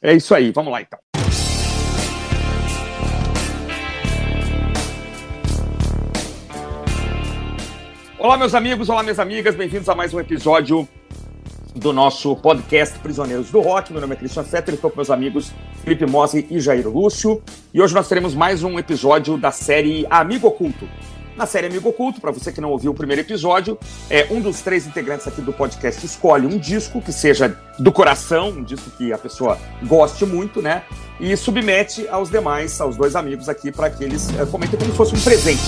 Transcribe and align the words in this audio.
É 0.00 0.14
isso 0.14 0.32
aí, 0.32 0.52
vamos 0.52 0.72
lá 0.72 0.80
então. 0.80 0.98
Olá, 8.16 8.36
meus 8.36 8.54
amigos, 8.54 8.88
olá, 8.88 9.02
minhas 9.02 9.18
amigas, 9.18 9.56
bem-vindos 9.56 9.88
a 9.88 9.96
mais 9.96 10.14
um 10.14 10.20
episódio 10.20 10.88
do 11.74 11.92
nosso 11.92 12.36
podcast 12.36 12.96
Prisioneiros 13.00 13.50
do 13.50 13.60
Rock. 13.60 13.92
Meu 13.92 14.00
nome 14.00 14.14
é 14.14 14.16
Christian 14.16 14.44
Fetter, 14.44 14.74
estou 14.74 14.88
com 14.88 14.96
meus 14.96 15.10
amigos 15.10 15.52
Felipe 15.82 16.06
Mose 16.06 16.46
e 16.48 16.60
Jair 16.60 16.88
Lúcio. 16.88 17.42
E 17.74 17.82
hoje 17.82 17.92
nós 17.92 18.08
teremos 18.08 18.34
mais 18.34 18.62
um 18.62 18.78
episódio 18.78 19.36
da 19.36 19.50
série 19.50 20.06
Amigo 20.08 20.46
Oculto. 20.46 20.88
Na 21.38 21.46
série 21.46 21.68
Amigo 21.68 21.90
Oculto, 21.90 22.20
para 22.20 22.32
você 22.32 22.50
que 22.50 22.60
não 22.60 22.72
ouviu 22.72 22.90
o 22.90 22.94
primeiro 22.94 23.22
episódio, 23.22 23.78
é 24.10 24.26
um 24.28 24.40
dos 24.40 24.60
três 24.60 24.88
integrantes 24.88 25.24
aqui 25.28 25.40
do 25.40 25.52
podcast 25.52 26.04
escolhe 26.04 26.44
um 26.44 26.58
disco 26.58 27.00
que 27.00 27.12
seja 27.12 27.56
do 27.78 27.92
coração, 27.92 28.48
um 28.48 28.64
disco 28.64 28.90
que 28.90 29.12
a 29.12 29.18
pessoa 29.18 29.56
goste 29.86 30.26
muito, 30.26 30.60
né? 30.60 30.82
E 31.20 31.36
submete 31.36 32.08
aos 32.08 32.28
demais, 32.28 32.80
aos 32.80 32.96
dois 32.96 33.14
amigos 33.14 33.48
aqui, 33.48 33.70
para 33.70 33.88
que 33.88 34.02
eles 34.02 34.28
é, 34.36 34.44
comentem 34.46 34.76
como 34.76 34.90
se 34.90 34.96
fosse 34.96 35.14
um 35.14 35.20
presente. 35.20 35.62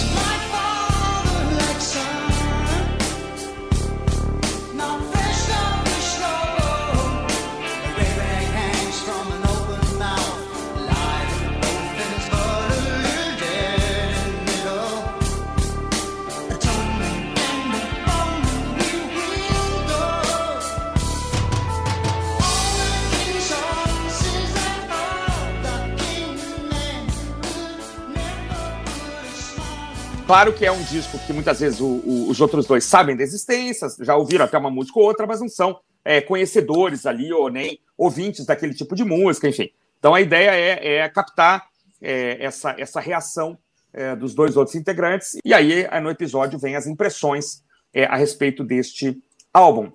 Claro 30.31 30.53
que 30.53 30.65
é 30.65 30.71
um 30.71 30.81
disco 30.85 31.19
que 31.27 31.33
muitas 31.33 31.59
vezes 31.59 31.81
o, 31.81 31.87
o, 31.87 32.31
os 32.31 32.41
outros 32.41 32.65
dois 32.65 32.85
sabem 32.85 33.17
da 33.17 33.23
existência, 33.25 33.89
já 33.99 34.15
ouviram 34.15 34.45
até 34.45 34.57
uma 34.57 34.71
música 34.71 34.97
ou 34.97 35.05
outra, 35.05 35.27
mas 35.27 35.41
não 35.41 35.49
são 35.49 35.81
é, 36.05 36.21
conhecedores 36.21 37.05
ali 37.05 37.33
ou 37.33 37.51
nem 37.51 37.81
ouvintes 37.99 38.47
daquele 38.47 38.73
tipo 38.73 38.95
de 38.95 39.03
música, 39.03 39.49
enfim. 39.49 39.71
Então 39.99 40.15
a 40.15 40.21
ideia 40.21 40.53
é, 40.53 40.99
é 40.99 41.09
captar 41.09 41.67
é, 42.01 42.45
essa, 42.45 42.77
essa 42.79 43.01
reação 43.01 43.59
é, 43.93 44.15
dos 44.15 44.33
dois 44.33 44.57
outros 44.57 44.77
integrantes, 44.77 45.37
e 45.45 45.53
aí 45.53 45.85
no 46.01 46.11
episódio 46.11 46.61
vem 46.61 46.77
as 46.77 46.87
impressões 46.87 47.65
é, 47.93 48.05
a 48.05 48.15
respeito 48.15 48.63
deste 48.63 49.21
álbum. 49.53 49.91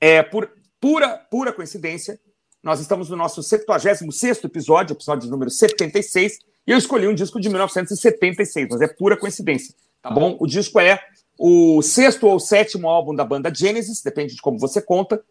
É, 0.00 0.22
por 0.22 0.50
pura, 0.80 1.18
pura 1.30 1.52
coincidência, 1.52 2.18
nós 2.62 2.80
estamos 2.80 3.10
no 3.10 3.16
nosso 3.16 3.42
76 3.42 4.42
episódio, 4.42 4.94
episódio 4.94 5.28
número 5.28 5.50
76, 5.50 6.38
e 6.66 6.70
eu 6.70 6.78
escolhi 6.78 7.06
um 7.06 7.14
disco 7.14 7.40
de 7.40 7.48
1976, 7.48 8.68
mas 8.70 8.80
é 8.80 8.88
pura 8.88 9.16
coincidência, 9.16 9.74
tá 10.02 10.10
bom? 10.10 10.36
O 10.40 10.46
disco 10.46 10.80
é 10.80 11.00
o 11.38 11.82
sexto 11.82 12.26
ou 12.26 12.38
sétimo 12.38 12.88
álbum 12.88 13.14
da 13.14 13.24
banda 13.24 13.52
Genesis, 13.54 14.02
depende 14.02 14.34
de 14.34 14.40
como 14.40 14.58
você 14.58 14.80
conta. 14.80 15.22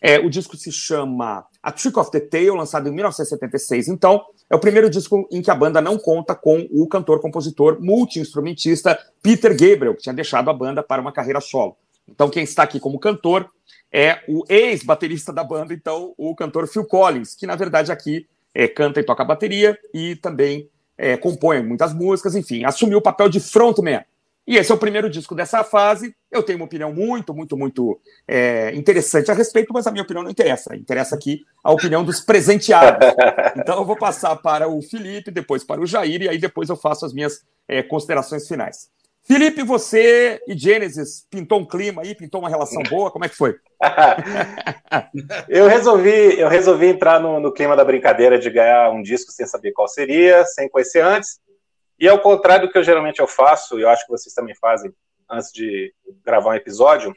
É, 0.00 0.18
o 0.18 0.28
disco 0.28 0.56
se 0.56 0.70
chama 0.70 1.46
A 1.62 1.72
Trick 1.72 1.98
of 1.98 2.10
the 2.10 2.20
Tail, 2.20 2.54
lançado 2.54 2.88
em 2.88 2.92
1976. 2.92 3.88
Então, 3.88 4.22
é 4.50 4.54
o 4.54 4.58
primeiro 4.58 4.90
disco 4.90 5.26
em 5.30 5.40
que 5.40 5.50
a 5.50 5.54
banda 5.54 5.80
não 5.80 5.96
conta 5.96 6.34
com 6.34 6.68
o 6.70 6.86
cantor-compositor 6.86 7.78
multi-instrumentista 7.80 8.98
Peter 9.22 9.52
Gabriel, 9.52 9.94
que 9.94 10.02
tinha 10.02 10.14
deixado 10.14 10.50
a 10.50 10.52
banda 10.52 10.82
para 10.82 11.00
uma 11.00 11.12
carreira 11.12 11.40
solo. 11.40 11.76
Então, 12.06 12.28
quem 12.28 12.42
está 12.42 12.64
aqui 12.64 12.78
como 12.78 12.98
cantor 12.98 13.48
é 13.90 14.22
o 14.28 14.44
ex-baterista 14.48 15.32
da 15.32 15.42
banda, 15.42 15.72
então, 15.72 16.12
o 16.18 16.34
cantor 16.34 16.68
Phil 16.68 16.84
Collins, 16.84 17.34
que 17.34 17.46
na 17.46 17.56
verdade 17.56 17.90
aqui 17.90 18.26
é, 18.52 18.68
canta 18.68 19.00
e 19.00 19.04
toca 19.04 19.24
bateria 19.24 19.78
e 19.94 20.16
também 20.16 20.68
é, 20.96 21.16
compõe 21.16 21.62
muitas 21.62 21.92
músicas, 21.92 22.34
enfim, 22.34 22.64
assumiu 22.64 22.98
o 22.98 23.02
papel 23.02 23.28
de 23.28 23.40
frontman. 23.40 24.04
E 24.46 24.56
esse 24.56 24.70
é 24.70 24.74
o 24.74 24.78
primeiro 24.78 25.08
disco 25.08 25.34
dessa 25.34 25.64
fase. 25.64 26.14
Eu 26.30 26.42
tenho 26.42 26.58
uma 26.58 26.66
opinião 26.66 26.92
muito, 26.92 27.32
muito, 27.32 27.56
muito 27.56 27.98
é, 28.28 28.74
interessante 28.74 29.30
a 29.30 29.34
respeito, 29.34 29.72
mas 29.72 29.86
a 29.86 29.90
minha 29.90 30.02
opinião 30.02 30.22
não 30.22 30.30
interessa. 30.30 30.76
Interessa 30.76 31.14
aqui 31.14 31.42
a 31.62 31.72
opinião 31.72 32.04
dos 32.04 32.20
presenteados. 32.20 33.08
Então 33.56 33.78
eu 33.78 33.84
vou 33.84 33.96
passar 33.96 34.34
para 34.36 34.68
o 34.68 34.82
Felipe, 34.82 35.30
depois 35.30 35.62
para 35.62 35.80
o 35.80 35.86
Jair, 35.86 36.22
e 36.22 36.28
aí 36.28 36.38
depois 36.38 36.68
eu 36.68 36.76
faço 36.76 37.06
as 37.06 37.14
minhas 37.14 37.42
é, 37.68 37.82
considerações 37.82 38.46
finais. 38.46 38.88
Felipe, 39.26 39.62
você 39.62 40.42
e 40.46 40.56
Gênesis 40.56 41.26
pintou 41.30 41.58
um 41.58 41.64
clima 41.64 42.02
aí, 42.02 42.14
pintou 42.14 42.40
uma 42.40 42.48
relação 42.48 42.82
boa, 42.90 43.10
como 43.10 43.24
é 43.24 43.28
que 43.28 43.36
foi? 43.36 43.56
eu 45.48 45.66
resolvi, 45.66 46.38
eu 46.38 46.48
resolvi 46.48 46.88
entrar 46.88 47.18
no, 47.18 47.40
no, 47.40 47.52
clima 47.52 47.74
da 47.74 47.84
brincadeira 47.84 48.38
de 48.38 48.50
ganhar 48.50 48.90
um 48.90 49.02
disco 49.02 49.32
sem 49.32 49.46
saber 49.46 49.72
qual 49.72 49.88
seria, 49.88 50.44
sem 50.44 50.68
conhecer 50.68 51.00
antes. 51.00 51.40
E 51.98 52.06
ao 52.06 52.18
contrário 52.18 52.66
do 52.66 52.72
que 52.72 52.76
eu 52.76 52.84
geralmente 52.84 53.20
eu 53.20 53.26
faço, 53.26 53.78
e 53.78 53.82
eu 53.82 53.88
acho 53.88 54.04
que 54.04 54.12
vocês 54.12 54.34
também 54.34 54.54
fazem 54.56 54.92
antes 55.30 55.50
de 55.50 55.94
gravar 56.22 56.50
um 56.50 56.54
episódio, 56.54 57.14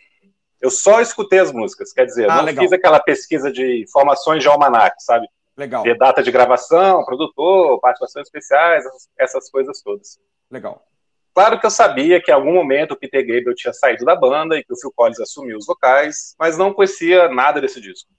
eu 0.62 0.72
só 0.72 1.01
escutei 1.01 1.40
as 1.40 1.51
músicas, 1.51 1.91
quer 1.91 2.06
dizer, 2.06 2.29
ah, 2.29 2.38
não 2.38 2.46
legal. 2.46 2.63
fiz 2.63 2.72
aquela 2.72 3.00
pesquisa 3.01 3.51
de 3.51 3.84
informações 3.84 4.41
de 4.41 4.47
almanac, 4.47 4.96
sabe? 5.03 5.28
Legal. 5.57 5.84
De 5.84 5.94
data 5.97 6.23
de 6.23 6.31
gravação, 6.31 7.03
produtor, 7.03 7.79
participações 7.81 8.28
especiais, 8.28 8.85
essas 9.17 9.50
coisas 9.50 9.81
todas. 9.81 10.19
Legal. 10.50 10.88
Claro 11.37 11.59
que 11.59 11.67
eu 11.67 11.69
sabia 11.69 12.19
que 12.19 12.31
em 12.31 12.33
algum 12.33 12.51
momento 12.51 12.93
o 12.93 12.95
Peter 12.95 13.21
Gabriel 13.21 13.53
tinha 13.53 13.71
saído 13.71 14.03
da 14.03 14.15
banda 14.15 14.57
e 14.57 14.63
que 14.63 14.73
o 14.73 14.75
Phil 14.75 14.91
Collins 14.95 15.19
assumiu 15.19 15.55
os 15.55 15.67
vocais, 15.67 16.35
mas 16.39 16.57
não 16.57 16.73
conhecia 16.73 17.29
nada 17.29 17.61
desse 17.61 17.79
disco. 17.79 18.09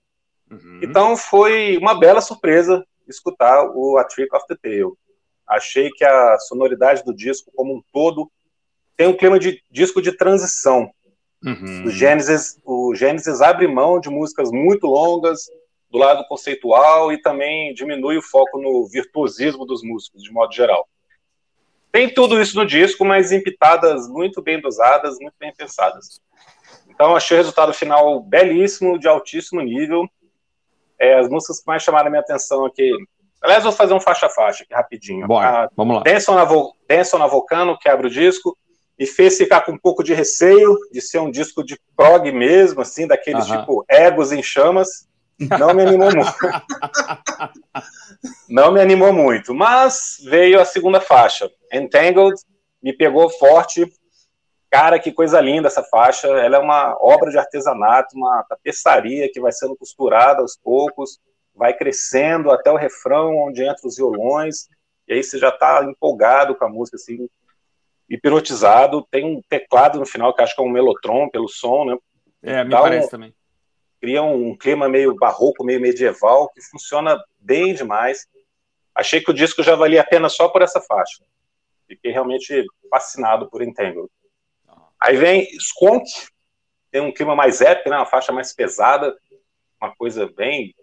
Uhum. 0.48 0.78
Então 0.84 1.16
foi 1.16 1.76
uma 1.78 1.98
bela 1.98 2.20
surpresa 2.20 2.86
escutar 3.08 3.72
o 3.74 3.98
A 3.98 4.04
Trick 4.04 4.32
of 4.32 4.46
the 4.46 4.54
Tail. 4.62 4.96
Achei 5.48 5.90
que 5.90 6.04
a 6.04 6.38
sonoridade 6.38 7.02
do 7.02 7.12
disco 7.12 7.50
como 7.56 7.74
um 7.74 7.82
todo 7.92 8.30
tem 8.96 9.08
um 9.08 9.16
clima 9.16 9.36
de 9.40 9.60
disco 9.68 10.00
de 10.00 10.12
transição. 10.12 10.88
Uhum. 11.44 11.86
O, 11.86 11.90
Genesis, 11.90 12.56
o 12.64 12.94
Genesis 12.94 13.40
abre 13.40 13.66
mão 13.66 13.98
de 13.98 14.08
músicas 14.08 14.52
muito 14.52 14.86
longas 14.86 15.50
do 15.90 15.98
lado 15.98 16.24
conceitual 16.28 17.12
e 17.12 17.20
também 17.20 17.74
diminui 17.74 18.16
o 18.16 18.22
foco 18.22 18.60
no 18.60 18.86
virtuosismo 18.86 19.66
dos 19.66 19.82
músicos, 19.82 20.22
de 20.22 20.30
modo 20.30 20.54
geral. 20.54 20.88
Tem 21.90 22.12
tudo 22.12 22.40
isso 22.40 22.56
no 22.56 22.66
disco, 22.66 23.04
mas 23.04 23.32
em 23.32 23.42
pitadas 23.42 24.08
muito 24.08 24.42
bem 24.42 24.60
dosadas, 24.60 25.18
muito 25.18 25.34
bem 25.38 25.52
pensadas. 25.54 26.20
Então, 26.88 27.14
achei 27.14 27.36
o 27.36 27.40
resultado 27.40 27.72
final 27.72 28.20
belíssimo, 28.20 28.98
de 28.98 29.08
altíssimo 29.08 29.60
nível. 29.60 30.06
É, 30.98 31.18
as 31.18 31.28
músicas 31.28 31.60
que 31.60 31.66
mais 31.66 31.82
chamaram 31.82 32.08
a 32.08 32.10
minha 32.10 32.20
atenção 32.20 32.64
aqui. 32.64 32.92
Aliás, 33.40 33.62
vou 33.62 33.72
fazer 33.72 33.94
um 33.94 34.00
faixa-faixa 34.00 34.64
aqui 34.64 34.74
rapidinho. 34.74 35.26
Bora, 35.26 35.64
a, 35.64 35.70
vamos 35.76 35.96
lá. 35.96 36.02
Denson 36.02 36.34
na, 36.34 36.44
Vo 36.44 36.74
Denson 36.88 37.18
na 37.18 37.26
Vulcano, 37.26 37.78
que 37.78 37.88
abre 37.88 38.08
o 38.08 38.10
disco, 38.10 38.58
e 38.98 39.06
fez 39.06 39.38
ficar 39.38 39.60
com 39.60 39.72
um 39.72 39.78
pouco 39.78 40.02
de 40.02 40.12
receio 40.12 40.76
de 40.90 41.00
ser 41.00 41.20
um 41.20 41.30
disco 41.30 41.64
de 41.64 41.78
prog 41.96 42.30
mesmo, 42.32 42.80
assim, 42.80 43.06
daqueles 43.06 43.46
uh 43.48 43.52
-huh. 43.52 43.60
tipo 43.60 43.84
egos 43.88 44.32
em 44.32 44.42
chamas. 44.42 45.07
Não 45.38 45.72
me 45.72 45.82
animou 45.82 46.10
muito. 46.12 46.32
Não 48.48 48.72
me 48.72 48.80
animou 48.80 49.12
muito. 49.12 49.54
Mas 49.54 50.16
veio 50.24 50.60
a 50.60 50.64
segunda 50.64 51.00
faixa. 51.00 51.48
Entangled 51.72 52.34
me 52.82 52.92
pegou 52.92 53.30
forte. 53.30 53.86
Cara, 54.70 54.98
que 54.98 55.12
coisa 55.12 55.40
linda 55.40 55.68
essa 55.68 55.82
faixa. 55.84 56.26
Ela 56.26 56.56
é 56.56 56.60
uma 56.60 56.96
obra 57.00 57.30
de 57.30 57.38
artesanato, 57.38 58.16
uma 58.16 58.44
tapeçaria 58.48 59.30
que 59.32 59.40
vai 59.40 59.52
sendo 59.52 59.76
costurada 59.76 60.42
aos 60.42 60.56
poucos, 60.56 61.20
vai 61.54 61.72
crescendo 61.72 62.50
até 62.50 62.70
o 62.70 62.76
refrão, 62.76 63.36
onde 63.36 63.62
entra 63.62 63.86
os 63.86 63.96
violões. 63.96 64.68
E 65.06 65.14
aí 65.14 65.22
você 65.22 65.38
já 65.38 65.50
está 65.50 65.84
empolgado 65.84 66.54
com 66.56 66.64
a 66.64 66.68
música, 66.68 66.96
assim, 66.96 67.28
hipnotizado. 68.10 69.06
Tem 69.10 69.24
um 69.24 69.40
teclado 69.48 70.00
no 70.00 70.06
final 70.06 70.34
que 70.34 70.42
acho 70.42 70.54
que 70.54 70.60
é 70.60 70.64
um 70.64 70.68
melotron 70.68 71.28
pelo 71.30 71.48
som, 71.48 71.84
né? 71.84 71.96
É, 72.42 72.64
me 72.64 72.70
Dá 72.70 72.82
parece 72.82 73.06
um, 73.06 73.10
também 73.10 73.37
cria 74.00 74.22
um, 74.22 74.56
clima 74.56 74.88
meio 74.88 75.14
barroco, 75.14 75.64
meio 75.64 75.80
medieval, 75.80 76.48
que 76.50 76.60
funciona 76.60 77.22
bem 77.38 77.74
demais. 77.74 78.26
Achei 78.94 79.20
que 79.20 79.30
o 79.30 79.34
disco 79.34 79.62
já 79.62 79.74
valia 79.74 80.00
a 80.00 80.06
pena 80.06 80.28
só 80.28 80.48
por 80.48 80.62
essa 80.62 80.80
faixa. 80.80 81.22
Fiquei 81.86 82.12
realmente 82.12 82.64
fascinado 82.90 83.48
por 83.48 83.62
Entangled. 83.62 84.10
Aí 85.00 85.16
vem 85.16 85.48
Skunk, 85.56 86.04
tem 86.90 87.00
um 87.00 87.12
clima 87.12 87.36
mais 87.36 87.60
épico, 87.60 87.90
né, 87.90 87.96
uma 87.96 88.06
faixa 88.06 88.32
mais 88.32 88.52
pesada, 88.52 89.16
uma 89.80 89.94
coisa 89.94 90.28
bem 90.36 90.74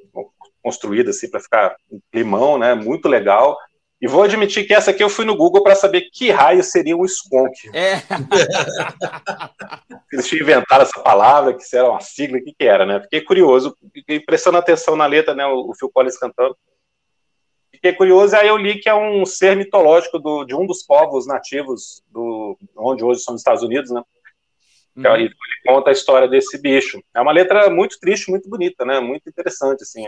construída 0.64 1.12
assim 1.12 1.30
para 1.30 1.40
ficar 1.40 1.76
um 1.92 2.00
climão, 2.12 2.58
né, 2.58 2.74
muito 2.74 3.08
legal. 3.08 3.58
E 4.02 4.08
vou 4.08 4.24
admitir 4.24 4.68
que 4.68 4.74
essa 4.74 4.92
aqui 4.92 5.02
eu 5.02 5.10
fui 5.10 5.24
no 5.24 5.38
Google 5.38 5.64
para 5.64 5.76
saber 5.76 6.10
que 6.12 6.30
raio 6.30 6.62
seria 6.62 6.98
um 6.98 7.06
skunk. 7.06 7.70
É. 7.74 8.02
Eles 10.12 10.28
tinham 10.28 10.44
inventado 10.44 10.82
essa 10.82 11.02
palavra, 11.02 11.54
que 11.54 11.64
era 11.74 11.90
uma 11.90 12.02
sigla, 12.02 12.38
o 12.38 12.44
que, 12.44 12.54
que 12.54 12.66
era, 12.66 12.86
né? 12.86 13.00
Fiquei 13.02 13.22
curioso, 13.22 13.76
fiquei 13.94 14.20
prestando 14.20 14.58
atenção 14.58 14.98
na 14.98 15.06
letra, 15.06 15.34
né? 15.34 15.46
O, 15.46 15.74
Phil 15.74 15.90
Collins 15.90 16.18
cantando. 16.18 16.58
Fiquei 17.72 17.94
curioso, 17.94 18.36
aí 18.36 18.48
eu 18.48 18.58
li 18.58 18.80
que 18.80 18.90
é 18.90 18.94
um 18.94 19.26
ser 19.26 19.56
mitológico 19.56 20.20
do, 20.20 20.44
de 20.44 20.54
um 20.54 20.66
dos 20.66 20.84
povos 20.84 21.26
nativos 21.26 22.04
do 22.10 22.58
onde 22.76 23.04
hoje 23.04 23.22
são 23.22 23.34
os 23.34 23.42
Estados 23.42 23.64
Unidos, 23.64 23.92
né? 23.92 24.02
Uhum. 24.96 25.16
Ele 25.16 25.34
conta 25.66 25.90
a 25.90 25.94
história 25.94 26.28
desse 26.28 26.62
bicho. 26.62 27.02
É 27.14 27.22
uma 27.22 27.32
letra 27.32 27.70
muito 27.70 27.98
triste, 28.00 28.30
muito 28.30 28.50
bonita, 28.50 28.86
né? 28.86 29.00
Muito 29.00 29.30
interessante, 29.30 29.84
assim 29.84 30.06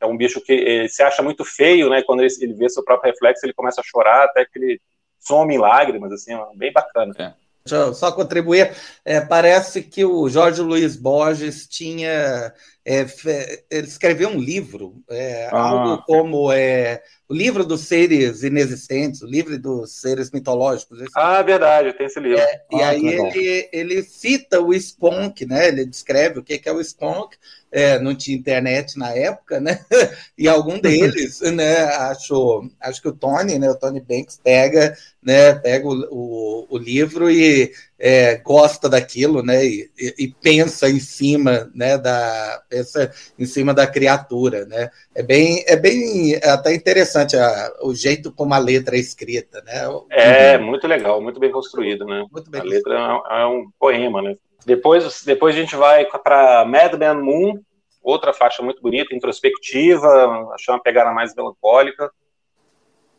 é 0.00 0.06
um 0.06 0.16
bicho 0.16 0.40
que 0.40 0.52
eh, 0.52 0.88
se 0.88 1.02
acha 1.02 1.22
muito 1.22 1.44
feio, 1.44 1.88
né? 1.88 2.02
Quando 2.02 2.20
ele, 2.20 2.32
ele 2.40 2.54
vê 2.54 2.68
seu 2.68 2.84
próprio 2.84 3.10
reflexo, 3.10 3.44
ele 3.44 3.54
começa 3.54 3.80
a 3.80 3.84
chorar 3.84 4.24
até 4.24 4.44
que 4.44 4.58
ele 4.58 4.80
some 5.18 5.54
em 5.54 5.58
lágrimas, 5.58 6.12
assim, 6.12 6.32
bem 6.56 6.72
bacana. 6.72 7.12
É. 7.18 7.46
Deixa 7.66 7.82
eu 7.84 7.94
só 7.94 8.12
contribuir. 8.12 8.72
É, 9.04 9.20
parece 9.20 9.82
que 9.82 10.04
o 10.04 10.28
Jorge 10.28 10.62
Luiz 10.62 10.94
Borges 10.94 11.66
tinha. 11.66 12.54
É, 12.84 13.04
ele 13.68 13.88
escreveu 13.88 14.28
um 14.28 14.38
livro, 14.38 15.02
é, 15.10 15.48
ah. 15.50 15.58
algo 15.58 16.02
como 16.04 16.52
é, 16.52 17.02
o 17.28 17.34
livro 17.34 17.64
dos 17.64 17.82
seres 17.82 18.42
inexistentes, 18.42 19.20
o 19.20 19.26
livro 19.26 19.58
dos 19.58 20.00
seres 20.00 20.30
mitológicos. 20.30 21.00
Ah, 21.14 21.42
verdade, 21.42 21.92
tem 21.92 22.06
esse 22.06 22.20
livro. 22.20 22.38
É, 22.38 22.62
e 22.70 22.82
ah, 22.82 22.88
aí 22.90 23.06
ele, 23.06 23.68
ele 23.72 24.02
cita 24.02 24.60
o 24.60 24.72
Sponk, 24.72 25.44
né? 25.44 25.68
Ele 25.68 25.84
descreve 25.84 26.38
o 26.38 26.42
que 26.42 26.60
é 26.64 26.72
o 26.72 26.80
Sponk, 26.80 27.36
é, 27.72 27.98
não 27.98 28.14
tinha 28.14 28.36
internet 28.36 28.96
na 28.96 29.10
época, 29.10 29.60
né? 29.60 29.84
E 30.38 30.48
algum 30.48 30.78
deles, 30.78 31.40
né? 31.40 31.82
Acho, 31.84 32.70
acho 32.80 33.02
que 33.02 33.08
o 33.08 33.12
Tony, 33.12 33.58
né? 33.58 33.70
O 33.70 33.78
Tony 33.78 34.00
Banks 34.00 34.40
pega, 34.42 34.96
né? 35.22 35.54
Pega 35.54 35.86
o, 35.86 36.06
o, 36.10 36.66
o 36.70 36.78
livro 36.78 37.30
e 37.30 37.72
é, 37.98 38.36
gosta 38.36 38.88
daquilo, 38.88 39.42
né? 39.42 39.64
E, 39.64 39.90
e, 39.98 40.14
e, 40.18 40.28
pensa 40.28 40.88
em 40.88 41.00
cima, 41.00 41.70
né? 41.74 41.96
Da 41.96 42.62
pensa 42.68 43.10
em 43.38 43.46
cima 43.46 43.72
da 43.72 43.86
criatura, 43.86 44.66
né? 44.66 44.90
É 45.14 45.22
bem, 45.22 45.64
é 45.66 45.76
bem 45.76 46.34
é 46.34 46.50
até 46.50 46.74
interessante 46.74 47.36
a, 47.36 47.72
o 47.82 47.94
jeito 47.94 48.30
como 48.32 48.52
a 48.52 48.58
letra 48.58 48.96
é 48.96 49.00
escrita, 49.00 49.62
né? 49.62 49.82
É 50.10 50.58
muito 50.58 50.86
legal, 50.86 51.20
muito 51.20 51.40
bem 51.40 51.50
construído, 51.50 52.04
né? 52.04 52.24
Bem 52.48 52.60
a 52.60 52.64
letra 52.64 53.22
é, 53.30 53.42
é 53.42 53.46
um 53.46 53.66
poema, 53.78 54.20
né? 54.20 54.36
Depois, 54.66 55.22
depois 55.24 55.54
a 55.54 55.58
gente 55.58 55.76
vai 55.76 56.04
para 56.04 56.64
Madman 56.64 57.14
Moon, 57.22 57.60
outra 58.02 58.32
faixa 58.32 58.62
muito 58.62 58.82
bonita, 58.82 59.14
introspectiva, 59.14 60.50
achei 60.52 60.74
uma 60.74 60.82
pegada 60.82 61.12
mais 61.12 61.34
melancólica, 61.34 62.10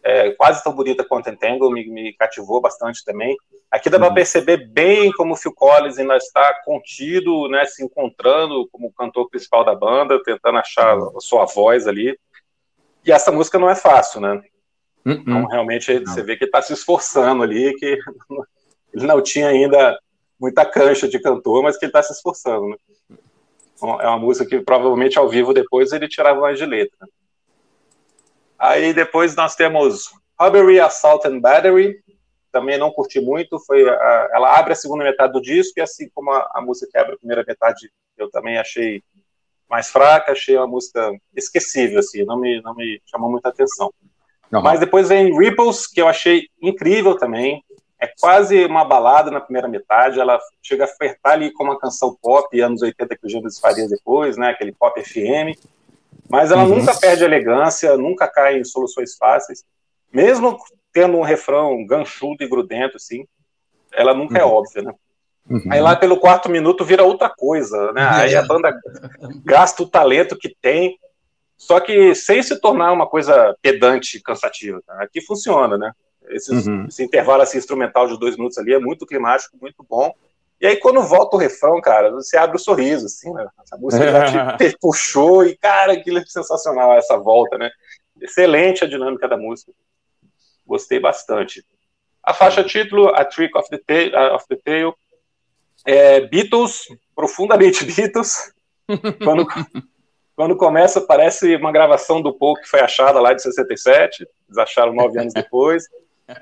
é, 0.03 0.31
quase 0.31 0.63
tão 0.63 0.73
bonita 0.73 1.03
quanto 1.03 1.29
Entangle, 1.29 1.71
me, 1.71 1.87
me 1.87 2.13
cativou 2.13 2.61
bastante 2.61 3.03
também. 3.03 3.35
Aqui 3.69 3.89
dá 3.89 3.97
uhum. 3.97 4.05
para 4.05 4.13
perceber 4.13 4.67
bem 4.67 5.11
como 5.11 5.33
o 5.33 5.35
Phil 5.35 5.53
Collins 5.53 5.97
ainda 5.97 6.15
está 6.15 6.61
contido, 6.63 7.49
né, 7.49 7.65
se 7.65 7.83
encontrando 7.83 8.67
como 8.71 8.93
cantor 8.93 9.29
principal 9.29 9.65
da 9.65 9.75
banda, 9.75 10.21
tentando 10.23 10.57
achar 10.57 10.97
uhum. 10.97 11.17
a 11.17 11.19
sua 11.19 11.45
voz 11.45 11.87
ali. 11.87 12.17
E 13.05 13.11
essa 13.11 13.31
música 13.31 13.59
não 13.59 13.69
é 13.69 13.75
fácil, 13.75 14.21
né? 14.21 14.41
Uhum. 15.05 15.13
Então, 15.13 15.45
realmente, 15.45 15.99
você 15.99 16.21
vê 16.21 16.35
que 16.35 16.43
ele 16.43 16.49
está 16.49 16.61
se 16.61 16.73
esforçando 16.73 17.43
ali, 17.43 17.73
que 17.75 17.97
ele 18.93 19.07
não 19.07 19.21
tinha 19.21 19.47
ainda 19.47 19.97
muita 20.39 20.65
cancha 20.65 21.07
de 21.07 21.19
cantor, 21.19 21.63
mas 21.63 21.77
que 21.77 21.85
ele 21.85 21.89
está 21.89 22.03
se 22.03 22.13
esforçando, 22.13 22.67
né? 22.69 22.75
Então, 23.75 24.01
é 24.01 24.07
uma 24.07 24.17
música 24.17 24.49
que 24.49 24.59
provavelmente 24.63 25.19
ao 25.19 25.29
vivo 25.29 25.53
depois 25.53 25.91
ele 25.91 26.07
tirava 26.07 26.41
mais 26.41 26.57
de 26.57 26.65
letra. 26.65 27.07
Aí 28.57 28.93
depois 28.93 29.35
nós 29.35 29.55
temos 29.55 30.11
Robbery, 30.39 30.79
Assault 30.79 31.27
and 31.27 31.39
Battery, 31.39 31.99
também 32.51 32.77
não 32.77 32.91
curti 32.91 33.19
muito, 33.19 33.59
foi 33.59 33.87
a, 33.87 34.29
ela 34.33 34.57
abre 34.57 34.73
a 34.73 34.75
segunda 34.75 35.03
metade 35.03 35.33
do 35.33 35.41
disco 35.41 35.73
e 35.77 35.81
assim 35.81 36.09
como 36.13 36.31
a, 36.31 36.49
a, 36.55 36.61
música 36.61 36.89
que 36.91 36.97
abre 36.97 37.13
a 37.13 37.17
primeira 37.17 37.43
metade 37.47 37.91
eu 38.17 38.29
também 38.31 38.57
achei 38.57 39.03
mais 39.69 39.89
fraca, 39.89 40.31
achei 40.31 40.57
uma 40.57 40.65
música 40.65 41.11
esquecível, 41.35 41.99
assim, 41.99 42.23
não 42.23 42.39
me, 42.39 42.61
não 42.61 42.73
me 42.73 43.01
chamou 43.05 43.29
muita 43.29 43.49
atenção. 43.49 43.93
Uhum. 44.51 44.61
Mas 44.61 44.79
depois 44.79 45.09
vem 45.09 45.37
Ripples, 45.37 45.85
que 45.85 46.01
eu 46.01 46.07
achei 46.07 46.47
incrível 46.61 47.17
também, 47.17 47.61
é 47.99 48.07
quase 48.19 48.65
uma 48.65 48.85
balada 48.85 49.29
na 49.29 49.41
primeira 49.41 49.67
metade, 49.67 50.19
ela 50.19 50.39
chega 50.61 50.85
a 50.85 50.87
flertar 50.87 51.33
ali 51.33 51.51
com 51.51 51.63
uma 51.63 51.77
canção 51.77 52.17
pop, 52.21 52.59
anos 52.61 52.81
80 52.81 53.17
que 53.17 53.25
o 53.25 53.29
Gênesis 53.29 53.59
faria 53.59 53.87
depois, 53.87 54.37
né, 54.37 54.49
aquele 54.49 54.71
pop 54.71 54.99
FM, 55.03 55.57
mas 56.29 56.51
ela 56.51 56.63
uhum. 56.63 56.77
nunca 56.77 56.95
perde 56.95 57.23
elegância, 57.23 57.97
nunca 57.97 58.27
cai 58.27 58.59
em 58.59 58.63
soluções 58.63 59.15
fáceis, 59.15 59.63
mesmo 60.11 60.57
tendo 60.91 61.17
um 61.17 61.21
refrão 61.21 61.85
ganchudo 61.85 62.43
e 62.43 62.47
grudento, 62.47 62.97
assim, 62.97 63.25
ela 63.93 64.13
nunca 64.13 64.37
é 64.37 64.43
uhum. 64.43 64.49
é 64.49 64.53
óbvia, 64.53 64.81
né. 64.81 64.93
Uhum. 65.49 65.63
Aí 65.71 65.79
lá 65.79 65.95
pelo 65.95 66.19
quarto 66.19 66.49
minuto 66.49 66.83
vira 66.83 67.03
outra 67.03 67.29
coisa, 67.29 67.91
né, 67.93 68.07
aí 68.09 68.35
a 68.35 68.41
banda 68.47 68.77
gasta 69.45 69.83
o 69.83 69.89
talento 69.89 70.37
que 70.37 70.55
tem, 70.61 70.97
só 71.57 71.79
que 71.79 72.13
sem 72.13 72.43
se 72.43 72.59
tornar 72.59 72.91
uma 72.91 73.07
coisa 73.07 73.55
pedante, 73.61 74.21
cansativa, 74.21 74.81
tá? 74.85 75.01
aqui 75.01 75.21
funciona, 75.21 75.77
né, 75.77 75.91
esses, 76.29 76.67
uhum. 76.67 76.85
Esse 76.87 77.03
intervalo 77.03 77.41
assim, 77.41 77.57
instrumental 77.57 78.07
de 78.07 78.19
dois 78.19 78.35
minutos 78.35 78.57
ali 78.57 78.73
é 78.73 78.79
muito 78.79 79.05
climático, 79.05 79.57
muito 79.59 79.85
bom. 79.87 80.13
E 80.59 80.65
aí, 80.65 80.77
quando 80.77 81.03
volta 81.03 81.35
o 81.35 81.39
refrão, 81.39 81.79
cara, 81.79 82.11
você 82.11 82.35
abre 82.35 82.55
o 82.55 82.59
sorriso, 82.59 83.05
assim, 83.05 83.31
né? 83.31 83.47
Essa 83.61 83.77
música 83.77 84.11
já 84.11 84.57
te, 84.57 84.57
te 84.71 84.77
puxou 84.79 85.45
e, 85.45 85.55
cara, 85.55 85.93
aquilo 85.93 86.17
é 86.17 86.25
sensacional, 86.25 86.93
essa 86.93 87.17
volta, 87.17 87.57
né? 87.57 87.69
Excelente 88.19 88.83
a 88.83 88.87
dinâmica 88.87 89.27
da 89.27 89.37
música. 89.37 89.71
Gostei 90.65 90.99
bastante. 90.99 91.63
A 92.23 92.33
faixa 92.33 92.63
título, 92.63 93.09
A 93.15 93.23
Trick 93.23 93.57
of 93.57 93.69
the, 93.69 93.77
Tail, 93.77 94.11
uh, 94.13 94.35
of 94.35 94.45
the 94.49 94.57
Tail 94.57 94.93
é 95.85 96.21
Beatles, 96.21 96.87
profundamente 97.15 97.85
Beatles. 97.87 98.51
Quando, 99.23 99.47
quando 100.35 100.57
começa, 100.57 100.99
parece 100.99 101.55
uma 101.55 101.71
gravação 101.71 102.21
do 102.21 102.33
Paul 102.33 102.55
que 102.55 102.67
foi 102.67 102.81
achada 102.81 103.19
lá 103.19 103.33
de 103.33 103.41
67. 103.41 104.23
Eles 104.23 104.57
acharam 104.57 104.93
nove 104.93 105.19
anos 105.19 105.33
depois. 105.35 105.85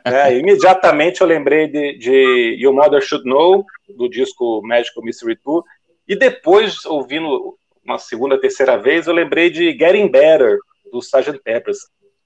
É, 0.04 0.36
imediatamente 0.36 1.22
eu 1.22 1.28
lembrei 1.28 1.68
de, 1.68 1.98
de 1.98 2.58
Your 2.60 2.74
Mother 2.74 3.02
Should 3.02 3.26
Know, 3.26 3.64
do 3.96 4.10
disco 4.10 4.62
Magical 4.64 5.04
Mystery 5.04 5.36
Tour, 5.36 5.64
e 6.08 6.16
depois, 6.16 6.86
ouvindo 6.86 7.56
uma 7.84 8.00
segunda, 8.00 8.40
terceira 8.40 8.78
vez, 8.78 9.08
eu 9.08 9.14
lembrei 9.14 9.50
de 9.50 9.78
Getting 9.78 10.10
Better, 10.10 10.58
do 10.92 11.00
Sgt. 11.00 11.40
Peppers. 11.44 11.78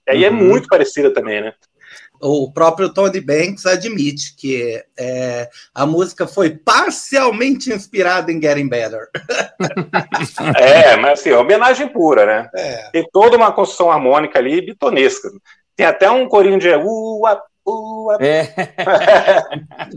E 0.08 0.12
aí 0.12 0.24
é 0.24 0.30
uhum. 0.30 0.38
é 0.38 0.42
muito 0.42 0.68
parecida 0.68 1.14
também, 1.14 1.42
né? 1.42 1.54
O 2.22 2.52
próprio 2.52 2.94
Tony 2.94 3.22
Banks 3.22 3.66
admite 3.66 4.36
que 4.36 4.84
é, 4.98 5.50
a 5.74 5.86
música 5.86 6.28
foi 6.28 6.50
parcialmente 6.50 7.72
inspirada 7.72 8.32
em 8.32 8.42
Getting 8.42 8.68
Better. 8.68 9.08
é, 10.60 10.98
mas 10.98 11.20
assim, 11.20 11.30
é 11.30 11.38
homenagem 11.38 11.88
pura, 11.88 12.26
né? 12.26 12.50
É. 12.56 12.90
Tem 12.92 13.08
toda 13.12 13.38
uma 13.38 13.52
construção 13.52 13.90
harmônica 13.90 14.38
ali 14.38 14.62
bitonesca. 14.62 15.30
Tem 15.76 15.86
até 15.86 16.12
um 16.12 16.28
corinho 16.28 16.60
de 16.60 16.70
ua, 16.76 17.42
ua. 17.70 18.18
É. 18.22 18.54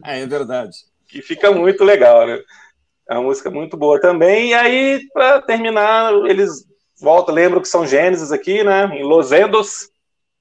é 0.23 0.27
verdade. 0.27 0.77
Que 1.09 1.21
fica 1.23 1.51
muito 1.51 1.85
legal, 1.85 2.27
né? 2.27 2.39
É 3.09 3.15
uma 3.15 3.25
música 3.25 3.51
muito 3.51 3.77
boa 3.77 4.01
também. 4.01 4.51
E 4.51 4.55
aí, 4.55 5.01
para 5.13 5.43
terminar, 5.43 6.13
eles 6.27 6.65
voltam, 7.01 7.35
lembram 7.35 7.61
que 7.61 7.69
são 7.69 7.87
Gênesis 7.87 8.33
aqui, 8.33 8.63
né? 8.63 8.85
Em 8.95 9.03
Los 9.03 9.33
Endos. 9.33 9.93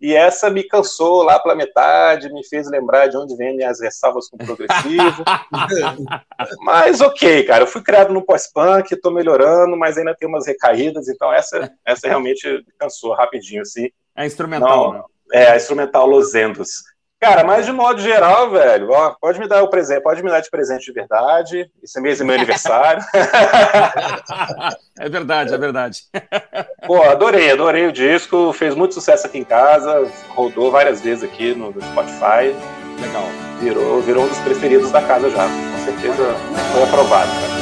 E 0.01 0.15
essa 0.15 0.49
me 0.49 0.63
cansou 0.63 1.21
lá 1.21 1.39
pela 1.39 1.53
metade, 1.53 2.33
me 2.33 2.43
fez 2.43 2.67
lembrar 2.67 3.05
de 3.05 3.15
onde 3.15 3.35
vêm 3.35 3.55
minhas 3.55 3.79
ressalvas 3.79 4.27
com 4.27 4.35
o 4.35 4.39
progressivo. 4.43 5.23
mas 6.65 7.01
ok, 7.01 7.43
cara, 7.43 7.63
eu 7.63 7.67
fui 7.67 7.83
criado 7.83 8.11
no 8.11 8.25
pós-punk, 8.25 8.95
tô 8.99 9.11
melhorando, 9.11 9.77
mas 9.77 9.99
ainda 9.99 10.15
tem 10.15 10.27
umas 10.27 10.47
recaídas, 10.47 11.07
então 11.07 11.31
essa, 11.31 11.71
essa 11.85 12.07
realmente 12.07 12.65
cansou 12.79 13.13
rapidinho, 13.13 13.61
assim. 13.61 13.89
É 14.15 14.25
instrumental, 14.25 14.91
Não, 14.91 14.99
né? 14.99 15.03
É, 15.33 15.51
a 15.51 15.55
instrumental 15.55 16.07
Los 16.07 16.33
Endos. 16.33 16.69
Cara, 17.21 17.43
mas 17.43 17.67
de 17.67 17.71
modo 17.71 18.01
geral, 18.01 18.49
velho, 18.49 18.89
ó, 18.89 19.15
pode 19.21 19.39
me 19.39 19.47
dar 19.47 19.61
o 19.61 19.69
presente, 19.69 20.01
pode 20.01 20.23
me 20.23 20.29
dar 20.31 20.41
de 20.41 20.49
presente 20.49 20.85
de 20.85 20.91
verdade. 20.91 21.69
Esse 21.83 22.01
mês 22.01 22.19
é 22.19 22.23
meu 22.23 22.33
aniversário. 22.33 23.03
é 24.97 25.07
verdade, 25.07 25.53
é 25.53 25.57
verdade. 25.57 26.01
Pô, 26.87 27.03
adorei, 27.03 27.51
adorei 27.51 27.85
o 27.85 27.91
disco, 27.91 28.51
fez 28.53 28.73
muito 28.73 28.95
sucesso 28.95 29.27
aqui 29.27 29.37
em 29.37 29.43
casa, 29.43 30.11
rodou 30.29 30.71
várias 30.71 30.99
vezes 30.99 31.23
aqui 31.23 31.53
no 31.53 31.71
Spotify. 31.79 32.55
Legal. 32.99 33.27
Virou, 33.59 34.01
virou 34.01 34.23
um 34.23 34.27
dos 34.27 34.39
preferidos 34.39 34.91
da 34.91 35.03
casa 35.03 35.29
já. 35.29 35.47
Com 35.47 35.85
certeza 35.85 36.35
foi 36.73 36.83
aprovado. 36.83 37.29
Cara. 37.29 37.60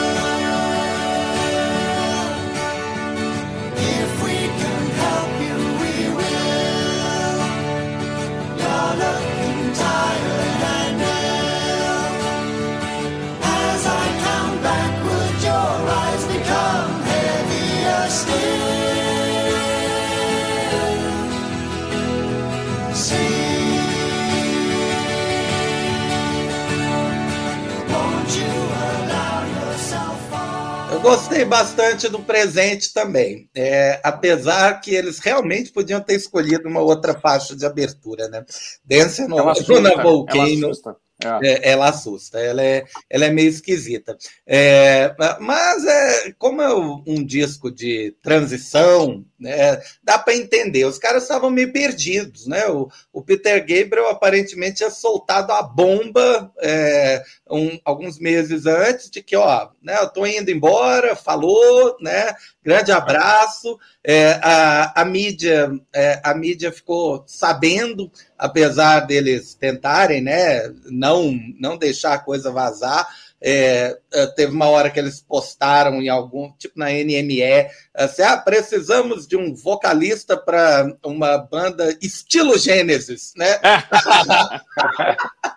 Gostei 31.39 31.45
bastante 31.45 32.09
do 32.09 32.19
presente 32.19 32.93
também. 32.93 33.49
É, 33.55 33.99
apesar 34.03 34.79
que 34.81 34.93
eles 34.93 35.19
realmente 35.19 35.71
podiam 35.71 36.01
ter 36.01 36.15
escolhido 36.15 36.67
uma 36.67 36.81
outra 36.81 37.13
faixa 37.19 37.55
de 37.55 37.65
abertura, 37.65 38.27
né? 38.27 38.43
Dance 38.83 39.27
no, 39.27 39.37
assusta, 39.47 39.81
na 39.81 40.01
Volcano. 40.01 40.71
É. 41.21 41.39
É, 41.43 41.71
ela 41.71 41.89
assusta, 41.89 42.39
ela 42.39 42.63
é, 42.63 42.85
ela 43.09 43.25
é 43.25 43.29
meio 43.29 43.49
esquisita. 43.49 44.17
É, 44.47 45.13
mas 45.41 45.85
é, 45.85 46.31
como 46.37 46.61
é 46.61 46.73
um 46.73 47.25
disco 47.25 47.69
de 47.69 48.15
transição, 48.23 49.25
né, 49.39 49.81
dá 50.03 50.19
para 50.19 50.35
entender. 50.35 50.85
Os 50.85 50.97
caras 50.97 51.23
estavam 51.23 51.49
meio 51.49 51.71
perdidos, 51.71 52.45
né? 52.45 52.67
O, 52.67 52.89
o, 53.13 53.21
Peter 53.21 53.59
Gabriel 53.59 54.09
aparentemente 54.09 54.77
tinha 54.77 54.89
soltado 54.89 55.53
a 55.53 55.61
bomba 55.61 56.51
é, 56.61 57.23
um, 57.49 57.79
alguns 57.85 58.19
meses 58.19 58.65
antes 58.65 59.09
de 59.09 59.21
que, 59.21 59.35
ó, 59.35 59.69
né, 59.81 59.97
eu 59.99 60.09
tô 60.09 60.25
indo 60.25 60.51
embora, 60.51 61.15
falou, 61.15 61.95
né? 62.01 62.33
Grande 62.63 62.91
abraço. 62.91 63.79
É, 64.03 64.39
a, 64.43 65.01
a 65.01 65.05
mídia, 65.05 65.71
é, 65.93 66.19
a 66.23 66.33
mídia 66.33 66.71
ficou 66.71 67.23
sabendo, 67.25 68.11
apesar 68.37 69.01
deles 69.01 69.53
tentarem, 69.53 70.21
né? 70.21 70.69
Não, 70.85 71.33
não 71.59 71.77
deixar 71.77 72.13
a 72.13 72.19
coisa 72.19 72.51
vazar. 72.51 73.07
É, 73.41 73.97
é, 74.13 74.25
teve 74.27 74.51
uma 74.51 74.67
hora 74.67 74.89
que 74.89 74.99
eles 74.99 75.21
postaram 75.21 76.01
em 76.01 76.09
algum, 76.09 76.51
tipo 76.57 76.77
na 76.77 76.89
NME, 76.89 77.69
assim, 77.95 78.21
ah, 78.21 78.37
precisamos 78.37 79.25
de 79.25 79.37
um 79.37 79.55
vocalista 79.55 80.35
para 80.35 80.93
uma 81.05 81.37
banda 81.37 81.97
estilo 82.01 82.57
Gênesis, 82.57 83.33
né? 83.37 83.59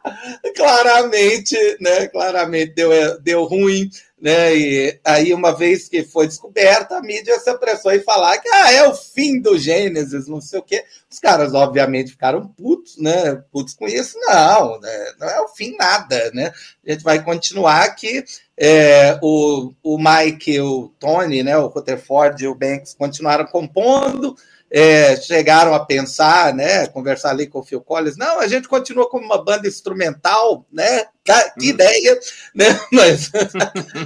claramente, 0.56 1.56
né? 1.80 2.06
Claramente 2.08 2.74
deu, 2.74 3.20
deu 3.20 3.44
ruim. 3.44 3.90
Né? 4.22 4.56
E 4.56 5.00
aí, 5.04 5.34
uma 5.34 5.50
vez 5.50 5.88
que 5.88 6.04
foi 6.04 6.28
descoberta, 6.28 6.96
a 6.96 7.02
mídia 7.02 7.36
se 7.40 7.50
apressou 7.50 7.90
em 7.90 8.04
falar 8.04 8.38
que 8.38 8.48
ah, 8.48 8.72
é 8.72 8.86
o 8.86 8.94
fim 8.94 9.40
do 9.40 9.58
Gênesis, 9.58 10.28
não 10.28 10.40
sei 10.40 10.60
o 10.60 10.62
quê. 10.62 10.84
Os 11.10 11.18
caras, 11.18 11.54
obviamente, 11.54 12.12
ficaram 12.12 12.46
putos, 12.46 12.96
né? 12.98 13.42
Putos 13.50 13.74
com 13.74 13.88
isso. 13.88 14.16
Não, 14.20 14.78
né? 14.78 15.12
não 15.18 15.28
é 15.28 15.40
o 15.40 15.48
fim 15.48 15.76
nada, 15.76 16.30
né? 16.32 16.52
A 16.86 16.92
gente 16.92 17.02
vai 17.02 17.20
continuar 17.20 17.82
aqui. 17.82 18.22
É, 18.56 19.18
o, 19.20 19.72
o 19.82 19.98
Mike, 19.98 20.60
o 20.60 20.92
Tony, 21.00 21.42
né? 21.42 21.58
o 21.58 21.66
Rutherford 21.66 22.44
e 22.44 22.46
o 22.46 22.54
Banks 22.54 22.94
continuaram 22.94 23.44
compondo 23.46 24.36
é, 24.72 25.16
chegaram 25.20 25.74
a 25.74 25.84
pensar, 25.84 26.54
né, 26.54 26.86
conversar 26.86 27.28
ali 27.28 27.46
com 27.46 27.58
o 27.58 27.62
Phil 27.62 27.82
Collins, 27.82 28.16
não, 28.16 28.40
a 28.40 28.48
gente 28.48 28.66
continua 28.66 29.06
como 29.06 29.26
uma 29.26 29.44
banda 29.44 29.68
instrumental, 29.68 30.64
né, 30.72 31.04
que 31.24 31.32
hum. 31.32 31.70
ideia, 31.70 32.18
né, 32.54 32.78
mas 32.92 33.30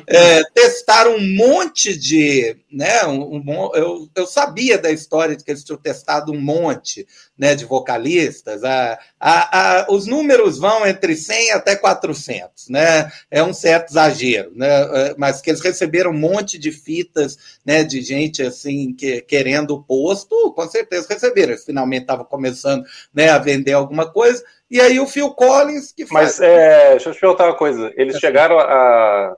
é, 0.07 0.43
testaram 0.55 1.17
um 1.17 1.35
monte 1.35 1.97
de, 1.97 2.57
né, 2.71 3.05
um, 3.07 3.37
um, 3.37 3.75
eu, 3.75 4.09
eu 4.15 4.27
sabia 4.27 4.77
da 4.77 4.91
história 4.91 5.35
de 5.35 5.43
que 5.43 5.51
eles 5.51 5.65
tinham 5.65 5.79
testado 5.79 6.33
um 6.33 6.41
monte, 6.41 7.07
né, 7.39 7.55
de 7.55 7.65
vocalistas, 7.65 8.63
a, 8.65 8.99
a, 9.19 9.81
a, 9.81 9.87
os 9.91 10.07
números 10.07 10.59
vão 10.59 10.87
entre 10.87 11.17
100 11.17 11.53
até 11.53 11.75
400, 11.75 12.69
né, 12.69 13.11
é 13.31 13.43
um 13.43 13.55
certo 13.55 13.91
exagero, 13.91 14.53
né, 14.55 14.69
é, 14.69 15.15
mas 15.17 15.41
que 15.41 15.51
eles 15.51 15.63
receberam 15.63 16.11
um 16.11 16.19
monte 16.19 16.59
de 16.59 16.71
fitas, 16.71 17.39
né, 17.65 17.83
de 17.83 18.03
gente, 18.03 18.43
assim, 18.43 18.93
que, 18.93 19.23
querendo 19.23 19.75
o 19.75 19.83
posto, 19.83 20.53
com 20.53 20.69
certeza 20.69 21.07
receberam, 21.09 21.53
eles 21.53 21.65
finalmente 21.65 22.03
estavam 22.03 22.27
começando, 22.27 22.85
né, 23.15 23.31
a 23.31 23.39
vender 23.39 23.73
alguma 23.73 24.11
coisa, 24.11 24.43
e 24.71 24.81
aí 24.81 24.99
o 24.99 25.07
Phil 25.07 25.31
Collins 25.31 25.93
que 25.93 26.07
faz... 26.07 26.39
Mas, 26.39 26.41
é, 26.41 26.91
deixa 26.91 27.11
eu 27.11 27.15
te 27.15 27.21
perguntar 27.21 27.47
uma 27.47 27.57
coisa, 27.57 27.93
eles 27.97 28.17
é 28.17 28.21
chegaram 28.21 28.59
a 28.59 29.37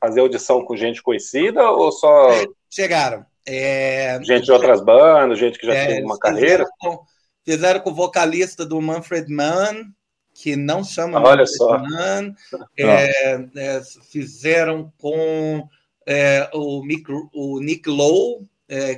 fazer 0.00 0.20
audição 0.20 0.64
com 0.64 0.76
gente 0.76 1.02
conhecida 1.02 1.70
ou 1.70 1.90
só... 1.92 2.30
Chegaram. 2.70 3.24
É... 3.46 4.18
Gente 4.22 4.44
de 4.44 4.52
outras 4.52 4.80
bandas, 4.80 5.38
gente 5.38 5.58
que 5.58 5.66
já 5.66 5.74
é, 5.74 5.86
tem 5.86 6.04
uma 6.04 6.18
carreira? 6.18 6.66
Com 6.78 7.04
Fizeram 7.46 7.78
com 7.78 7.90
o 7.90 7.94
vocalista 7.94 8.66
do 8.66 8.82
Manfred 8.82 9.32
Mann, 9.32 9.92
que 10.34 10.56
não 10.56 10.82
chama 10.82 11.20
Olha 11.20 11.44
Manfred 11.44 11.56
só. 11.56 11.78
Mann. 11.78 12.34
É, 12.76 13.34
é, 13.56 13.82
fizeram 14.10 14.92
com 14.98 15.66
é, 16.04 16.50
o, 16.52 16.82
Mick, 16.82 17.04
o 17.32 17.60
Nick 17.60 17.88
Lowe, 17.88 18.44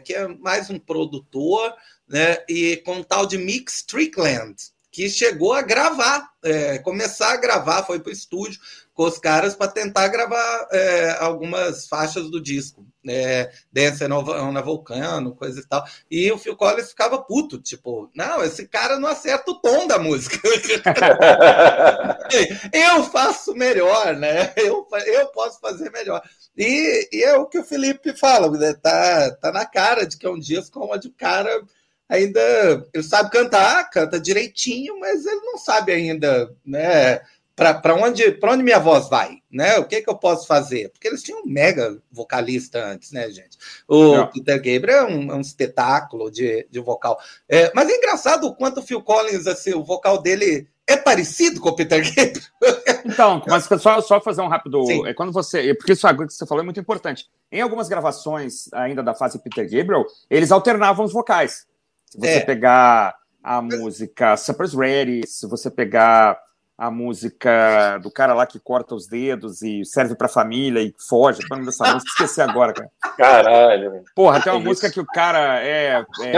que 0.04 0.14
é 0.14 0.26
mais 0.26 0.70
um 0.70 0.78
produtor, 0.78 1.74
né? 2.08 2.38
e 2.48 2.78
com 2.78 3.00
o 3.00 3.04
tal 3.04 3.26
de 3.26 3.36
Mick 3.36 3.70
Strickland, 3.70 4.56
que 4.98 5.08
chegou 5.08 5.52
a 5.52 5.62
gravar, 5.62 6.28
é, 6.42 6.78
começar 6.78 7.32
a 7.32 7.36
gravar, 7.36 7.84
foi 7.84 8.00
para 8.00 8.10
o 8.10 8.12
estúdio 8.12 8.58
com 8.92 9.04
os 9.04 9.16
caras 9.16 9.54
para 9.54 9.70
tentar 9.70 10.08
gravar 10.08 10.66
é, 10.72 11.16
algumas 11.20 11.86
faixas 11.86 12.28
do 12.28 12.42
disco, 12.42 12.84
é, 13.08 13.48
Dance 13.72 14.08
na 14.08 14.60
Vulcano, 14.60 15.36
coisa 15.36 15.60
e 15.60 15.68
tal. 15.68 15.84
E 16.10 16.32
o 16.32 16.36
Phil 16.36 16.56
Collins 16.56 16.88
ficava 16.88 17.22
puto, 17.22 17.62
tipo, 17.62 18.10
não, 18.12 18.42
esse 18.42 18.66
cara 18.66 18.98
não 18.98 19.08
acerta 19.08 19.52
o 19.52 19.60
tom 19.60 19.86
da 19.86 20.00
música. 20.00 20.36
eu 22.74 23.04
faço 23.04 23.54
melhor, 23.54 24.16
né? 24.16 24.52
Eu, 24.56 24.84
eu 25.06 25.28
posso 25.28 25.60
fazer 25.60 25.92
melhor. 25.92 26.20
E, 26.56 27.08
e, 27.12 27.22
é 27.22 27.36
o 27.36 27.46
que 27.46 27.60
o 27.60 27.64
Felipe 27.64 28.16
fala, 28.16 28.50
né? 28.50 28.74
tá, 28.74 29.30
tá 29.40 29.52
na 29.52 29.64
cara 29.64 30.04
de 30.04 30.18
que 30.18 30.26
é 30.26 30.30
um 30.30 30.40
disco 30.40 30.92
onde 30.92 31.06
o 31.06 31.12
cara 31.12 31.62
ainda 32.08 32.86
ele 32.92 33.02
sabe 33.02 33.30
cantar, 33.30 33.90
canta 33.90 34.18
direitinho, 34.20 34.98
mas 34.98 35.26
ele 35.26 35.40
não 35.40 35.58
sabe 35.58 35.92
ainda, 35.92 36.50
né? 36.64 37.20
para 37.58 37.94
onde, 37.94 38.38
onde 38.44 38.62
minha 38.62 38.78
voz 38.78 39.08
vai, 39.08 39.38
né? 39.50 39.78
O 39.78 39.84
que, 39.84 40.00
que 40.00 40.08
eu 40.08 40.16
posso 40.16 40.46
fazer? 40.46 40.90
Porque 40.90 41.08
eles 41.08 41.22
tinham 41.22 41.42
um 41.42 41.46
mega 41.46 41.98
vocalista 42.10 42.78
antes, 42.84 43.10
né, 43.10 43.28
gente? 43.30 43.58
O 43.88 44.16
Não. 44.16 44.26
Peter 44.28 44.56
Gabriel 44.56 45.08
é 45.08 45.10
um, 45.10 45.32
é 45.32 45.34
um, 45.34 45.40
espetáculo 45.40 46.30
de, 46.30 46.68
de 46.70 46.78
vocal. 46.78 47.18
É, 47.48 47.72
mas 47.74 47.88
é 47.88 47.96
engraçado 47.96 48.46
o 48.46 48.54
quanto 48.54 48.78
o 48.78 48.82
Phil 48.82 49.02
Collins, 49.02 49.48
assim, 49.48 49.74
o 49.74 49.82
vocal 49.82 50.22
dele 50.22 50.68
é 50.86 50.96
parecido 50.96 51.60
com 51.60 51.70
o 51.70 51.74
Peter 51.74 52.00
Gabriel. 52.00 52.48
Então, 53.04 53.42
mas 53.48 53.64
só, 53.80 54.00
só 54.02 54.20
fazer 54.20 54.42
um 54.42 54.48
rápido. 54.48 54.84
É 55.06 55.14
quando 55.14 55.32
você. 55.32 55.72
Porque 55.74 55.92
isso 55.92 56.06
que 56.06 56.28
você 56.28 56.46
falou 56.46 56.62
é 56.62 56.64
muito 56.64 56.78
importante. 56.78 57.26
Em 57.50 57.62
algumas 57.62 57.88
gravações 57.88 58.70
ainda 58.72 59.02
da 59.02 59.14
fase 59.14 59.38
Peter 59.38 59.64
Gabriel, 59.64 60.04
eles 60.28 60.52
alternavam 60.52 61.06
os 61.06 61.12
vocais. 61.12 61.66
Se 62.10 62.18
você 62.18 62.38
é. 62.38 62.40
pegar 62.40 63.14
a 63.42 63.60
música 63.62 64.36
Supper's 64.36 64.74
Ready, 64.74 65.26
se 65.26 65.46
você 65.46 65.70
pegar 65.70 66.38
a 66.78 66.92
música 66.92 67.98
do 68.00 68.08
cara 68.08 68.32
lá 68.32 68.46
que 68.46 68.60
corta 68.60 68.94
os 68.94 69.08
dedos 69.08 69.62
e 69.62 69.84
serve 69.84 70.14
pra 70.14 70.28
família 70.28 70.80
e 70.80 70.94
foge. 70.96 71.40
Quando 71.48 71.64
dessa 71.66 71.92
música, 71.92 72.12
esqueci 72.12 72.40
agora, 72.40 72.72
cara. 72.72 72.90
Caralho. 73.16 74.04
Porra, 74.14 74.40
tem 74.40 74.52
uma 74.52 74.60
música 74.60 74.88
que 74.88 75.00
o 75.00 75.06
cara 75.06 75.60
é. 75.60 76.04
é 76.22 76.36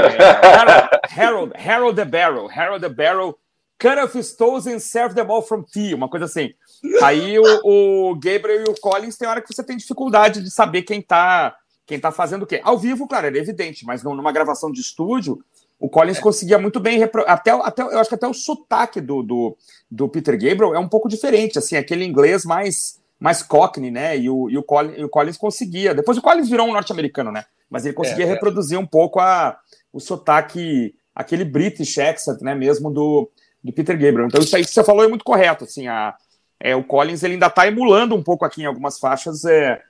Harold, 1.14 1.52
Harold 1.54 1.94
the 1.94 2.06
Barrel. 2.06 2.48
Harold 2.50 2.80
the 2.80 2.88
Barrel. 2.88 3.38
Cut 3.78 3.98
off 3.98 4.18
his 4.18 4.34
toes 4.34 4.66
and 4.66 4.78
serve 4.78 5.14
them 5.14 5.30
all 5.30 5.42
from 5.42 5.62
tea. 5.62 5.94
Uma 5.94 6.08
coisa 6.08 6.24
assim. 6.24 6.54
Aí 7.02 7.38
o, 7.38 8.10
o 8.10 8.14
Gabriel 8.14 8.64
e 8.66 8.70
o 8.70 8.80
Collins 8.80 9.18
tem 9.18 9.28
hora 9.28 9.42
que 9.42 9.54
você 9.54 9.62
tem 9.62 9.76
dificuldade 9.76 10.42
de 10.42 10.50
saber 10.50 10.82
quem 10.82 11.02
tá, 11.02 11.54
quem 11.86 12.00
tá 12.00 12.10
fazendo 12.10 12.44
o 12.44 12.46
quê. 12.46 12.60
Ao 12.64 12.78
vivo, 12.78 13.06
claro, 13.06 13.26
é 13.26 13.38
evidente, 13.38 13.84
mas 13.84 14.02
numa 14.02 14.32
gravação 14.32 14.72
de 14.72 14.80
estúdio, 14.80 15.42
o 15.80 15.88
Collins 15.88 16.18
é. 16.18 16.20
conseguia 16.20 16.58
muito 16.58 16.78
bem 16.78 16.98
repro... 16.98 17.24
até, 17.26 17.50
até 17.50 17.82
eu 17.82 17.98
acho 17.98 18.10
que 18.10 18.14
até 18.14 18.28
o 18.28 18.34
sotaque 18.34 19.00
do, 19.00 19.22
do, 19.22 19.56
do, 19.90 20.08
Peter 20.08 20.34
Gabriel 20.34 20.74
é 20.74 20.78
um 20.78 20.88
pouco 20.88 21.08
diferente, 21.08 21.58
assim, 21.58 21.74
aquele 21.74 22.04
inglês 22.04 22.44
mais 22.44 23.00
mais 23.18 23.42
cockney, 23.42 23.90
né? 23.90 24.16
E 24.16 24.30
o, 24.30 24.48
e 24.48 24.56
o, 24.56 24.62
Collins, 24.62 24.94
e 24.96 25.04
o 25.04 25.08
Collins 25.08 25.36
conseguia. 25.36 25.94
Depois 25.94 26.16
o 26.16 26.22
Collins 26.22 26.48
virou 26.48 26.66
um 26.66 26.72
norte-americano, 26.72 27.30
né? 27.30 27.44
Mas 27.68 27.84
ele 27.84 27.94
conseguia 27.94 28.24
é, 28.24 28.28
é. 28.28 28.32
reproduzir 28.32 28.78
um 28.78 28.86
pouco 28.86 29.20
a, 29.20 29.58
o 29.92 30.00
sotaque, 30.00 30.94
aquele 31.14 31.44
British 31.44 31.98
accent, 31.98 32.40
né? 32.40 32.54
Mesmo 32.54 32.90
do, 32.90 33.30
do 33.62 33.72
Peter 33.72 33.94
Gabriel. 33.94 34.26
Então 34.26 34.40
isso 34.40 34.56
aí 34.56 34.64
que 34.64 34.70
você 34.70 34.82
falou 34.82 35.04
é 35.04 35.08
muito 35.08 35.24
correto, 35.24 35.64
assim, 35.64 35.86
a, 35.86 36.14
é, 36.58 36.74
o 36.74 36.82
Collins 36.82 37.22
ele 37.22 37.34
ainda 37.34 37.46
está 37.46 37.66
emulando 37.66 38.14
um 38.14 38.22
pouco 38.22 38.44
aqui 38.44 38.62
em 38.62 38.66
algumas 38.66 38.98
faixas 38.98 39.44
é, 39.44 39.82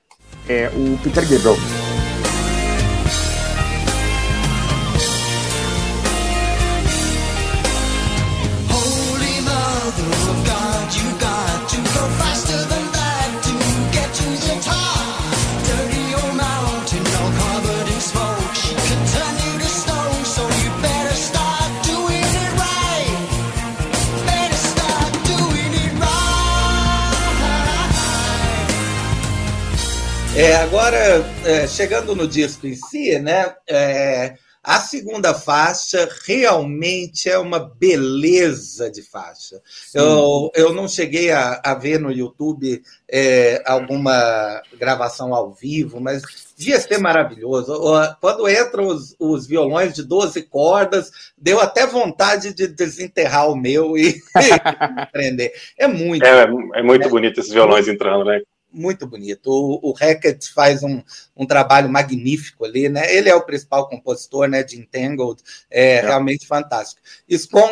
é 0.49 0.69
o 0.69 0.99
Peter 0.99 1.23
Gabriel. 1.23 1.80
É, 30.41 30.57
agora, 30.57 30.97
é, 31.45 31.67
chegando 31.67 32.17
no 32.17 32.27
disco 32.27 32.67
em 32.67 32.75
si, 32.75 33.19
né? 33.19 33.55
É, 33.69 34.37
A 34.65 34.81
segunda 34.81 35.35
faixa 35.35 36.09
realmente 36.27 37.29
é 37.29 37.37
uma 37.37 37.59
beleza 37.59 38.91
de 38.91 39.03
faixa. 39.03 39.61
Eu, 39.95 40.51
eu 40.55 40.73
não 40.73 40.89
cheguei 40.89 41.31
a, 41.31 41.61
a 41.63 41.75
ver 41.75 42.01
no 42.01 42.11
YouTube 42.11 42.83
é, 43.07 43.63
alguma 43.67 44.63
gravação 44.79 45.35
ao 45.35 45.53
vivo, 45.53 46.01
mas 46.01 46.23
devia 46.57 46.81
ser 46.81 46.97
maravilhoso. 46.97 47.79
Quando 48.19 48.49
entram 48.49 48.87
os, 48.87 49.15
os, 49.19 49.47
violões 49.47 49.93
de 49.93 50.03
12 50.03 50.43
cordas, 50.45 51.11
deu 51.37 51.61
até 51.61 51.87
vontade 51.87 52.55
de 52.55 52.67
desenterrar 52.67 53.51
o 53.51 53.57
meu 53.57 53.95
e, 53.99 54.19
aprender. 54.97 55.53
É 55.77 55.87
muito. 55.87 56.25
É, 56.25 56.49
é 56.77 56.83
muito 56.83 57.11
bonito 57.11 57.41
esses 57.41 57.53
violões 57.53 57.87
entrando, 57.87 58.25
né? 58.25 58.41
Muito 58.73 59.07
bonito. 59.07 59.49
O, 59.49 59.91
o 59.91 59.93
Hackett 59.93 60.53
faz 60.53 60.83
um, 60.83 61.03
um 61.37 61.47
trabalho 61.47 61.89
magnífico 61.89 62.65
ali, 62.65 62.89
né? 62.89 63.15
Ele 63.15 63.29
é 63.29 63.35
o 63.35 63.45
principal 63.45 63.89
compositor, 63.89 64.49
né? 64.49 64.63
De 64.63 64.79
Entangled, 64.79 65.43
é, 65.71 65.97
é. 65.97 66.01
realmente 66.01 66.47
fantástico. 66.47 67.01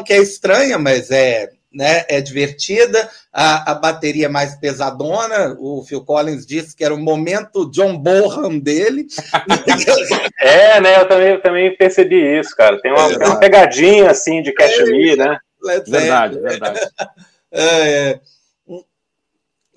que 0.04 0.12
é 0.12 0.18
estranha, 0.18 0.78
mas 0.78 1.10
é, 1.10 1.50
né, 1.72 2.04
é 2.08 2.20
divertida. 2.20 3.08
A, 3.32 3.72
a 3.72 3.74
bateria 3.74 4.26
é 4.26 4.28
mais 4.28 4.56
pesadona. 4.56 5.56
O 5.58 5.84
Phil 5.84 6.04
Collins 6.04 6.46
disse 6.46 6.74
que 6.74 6.84
era 6.84 6.94
o 6.94 6.98
momento 6.98 7.70
John 7.70 7.96
Bonham 7.96 8.58
dele. 8.58 9.06
é, 10.40 10.80
né? 10.80 11.00
Eu 11.00 11.08
também, 11.08 11.28
eu 11.28 11.42
também 11.42 11.76
percebi 11.76 12.38
isso, 12.38 12.54
cara. 12.56 12.80
Tem 12.80 12.90
uma, 12.90 13.08
tem 13.08 13.26
uma 13.26 13.38
pegadinha 13.38 14.10
assim 14.10 14.42
de 14.42 14.52
Cashmere, 14.52 15.12
é, 15.12 15.16
né? 15.16 15.38
Verdade, 15.86 16.38
verdade. 16.40 16.80
é, 17.52 18.20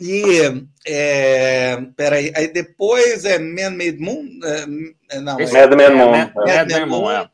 e 0.02 0.66
é, 0.86 1.78
peraí, 1.96 2.32
aí 2.36 2.48
depois 2.48 3.24
é 3.24 3.38
Man 3.38 3.70
Made 3.72 4.00
Moon? 4.00 4.40
É, 5.12 5.20
não, 5.20 5.40
é, 5.40 5.46
Mad 5.52 5.74
Man 5.76 5.92
Moon. 5.92 6.12
Mad, 6.12 6.72
Mad 6.72 6.88
Moon, 6.88 7.12
é. 7.12 7.30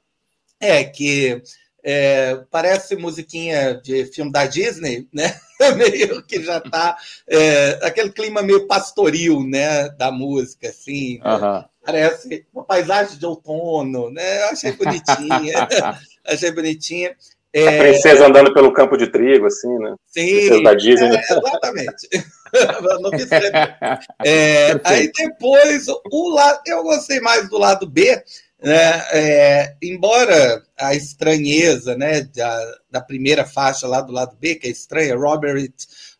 é 0.60 0.84
que 0.84 1.42
é, 1.82 2.44
parece 2.52 2.98
musiquinha 2.98 3.76
de 3.76 4.06
filme 4.08 4.30
da 4.30 4.46
Disney, 4.46 5.08
né? 5.14 5.40
meio 5.78 6.22
que 6.24 6.44
já 6.44 6.60
tá 6.60 6.98
é, 7.26 7.80
aquele 7.82 8.12
clima 8.12 8.42
meio 8.42 8.68
pastoril, 8.68 9.42
né? 9.48 9.88
Da 9.92 10.12
música, 10.12 10.68
assim. 10.68 11.20
Uh 11.20 11.24
-huh. 11.24 11.60
né? 11.60 11.66
Parece 11.86 12.46
uma 12.54 12.66
paisagem 12.66 13.18
de 13.18 13.26
outono, 13.26 14.10
né? 14.10 14.42
Eu 14.42 14.50
achei 14.50 14.74
bonitinha. 14.74 15.68
achei 16.28 16.52
bonitinha. 16.52 17.16
É... 17.58 17.68
A 17.68 17.78
princesa 17.80 18.28
andando 18.28 18.54
pelo 18.54 18.72
campo 18.72 18.96
de 18.96 19.08
trigo, 19.08 19.48
assim, 19.48 19.80
né? 19.80 19.96
Sim, 20.06 20.62
da 20.62 20.76
Disney. 20.76 21.16
É, 21.16 21.22
exatamente. 21.22 22.08
me 22.54 24.30
é, 24.30 24.80
Aí 24.84 25.12
depois, 25.12 25.88
o 26.12 26.30
lado, 26.30 26.62
eu 26.68 26.84
gostei 26.84 27.20
mais 27.20 27.50
do 27.50 27.58
lado 27.58 27.88
B, 27.88 28.22
né? 28.62 29.06
É, 29.12 29.76
embora 29.82 30.62
a 30.78 30.94
estranheza 30.94 31.96
né, 31.98 32.22
da, 32.36 32.76
da 32.92 33.02
primeira 33.02 33.44
faixa 33.44 33.88
lá 33.88 34.02
do 34.02 34.14
lado 34.14 34.38
B, 34.40 34.54
que 34.54 34.68
é 34.68 34.70
estranha, 34.70 35.18
Robbery, 35.18 35.74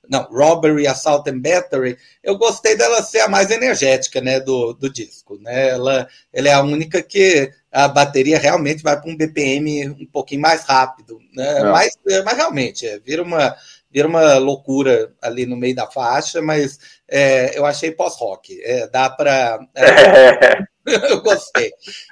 não, 0.10 0.24
Robbery, 0.24 0.88
Assault 0.88 1.30
and 1.30 1.40
Battery, 1.40 2.00
eu 2.24 2.36
gostei 2.36 2.76
dela 2.76 3.04
ser 3.04 3.20
a 3.20 3.28
mais 3.28 3.52
energética 3.52 4.22
né, 4.22 4.40
do, 4.40 4.74
do 4.74 4.92
disco. 4.92 5.38
Né? 5.40 5.70
Ela, 5.70 6.08
ela 6.34 6.48
é 6.48 6.54
a 6.54 6.64
única 6.64 7.04
que 7.04 7.52
a 7.78 7.88
bateria 7.88 8.40
realmente 8.40 8.82
vai 8.82 9.00
para 9.00 9.08
um 9.08 9.16
BPM 9.16 9.90
um 9.90 10.08
pouquinho 10.08 10.42
mais 10.42 10.64
rápido. 10.64 11.20
Né? 11.36 11.60
É. 11.60 11.64
Mas, 11.66 11.94
mas 12.26 12.36
realmente, 12.36 12.88
é, 12.88 12.98
vira 12.98 13.22
uma 13.22 13.56
vira 13.92 14.08
uma 14.08 14.36
loucura 14.38 15.14
ali 15.22 15.46
no 15.46 15.56
meio 15.56 15.76
da 15.76 15.86
faixa, 15.86 16.42
mas 16.42 16.80
é, 17.08 17.58
eu 17.58 17.66
achei 17.66 17.92
pós-rock. 17.92 18.60
É, 18.64 18.88
dá 18.88 19.12
para. 19.12 19.60
É, 19.76 20.64
eu 21.12 21.22
gostei. 21.22 21.72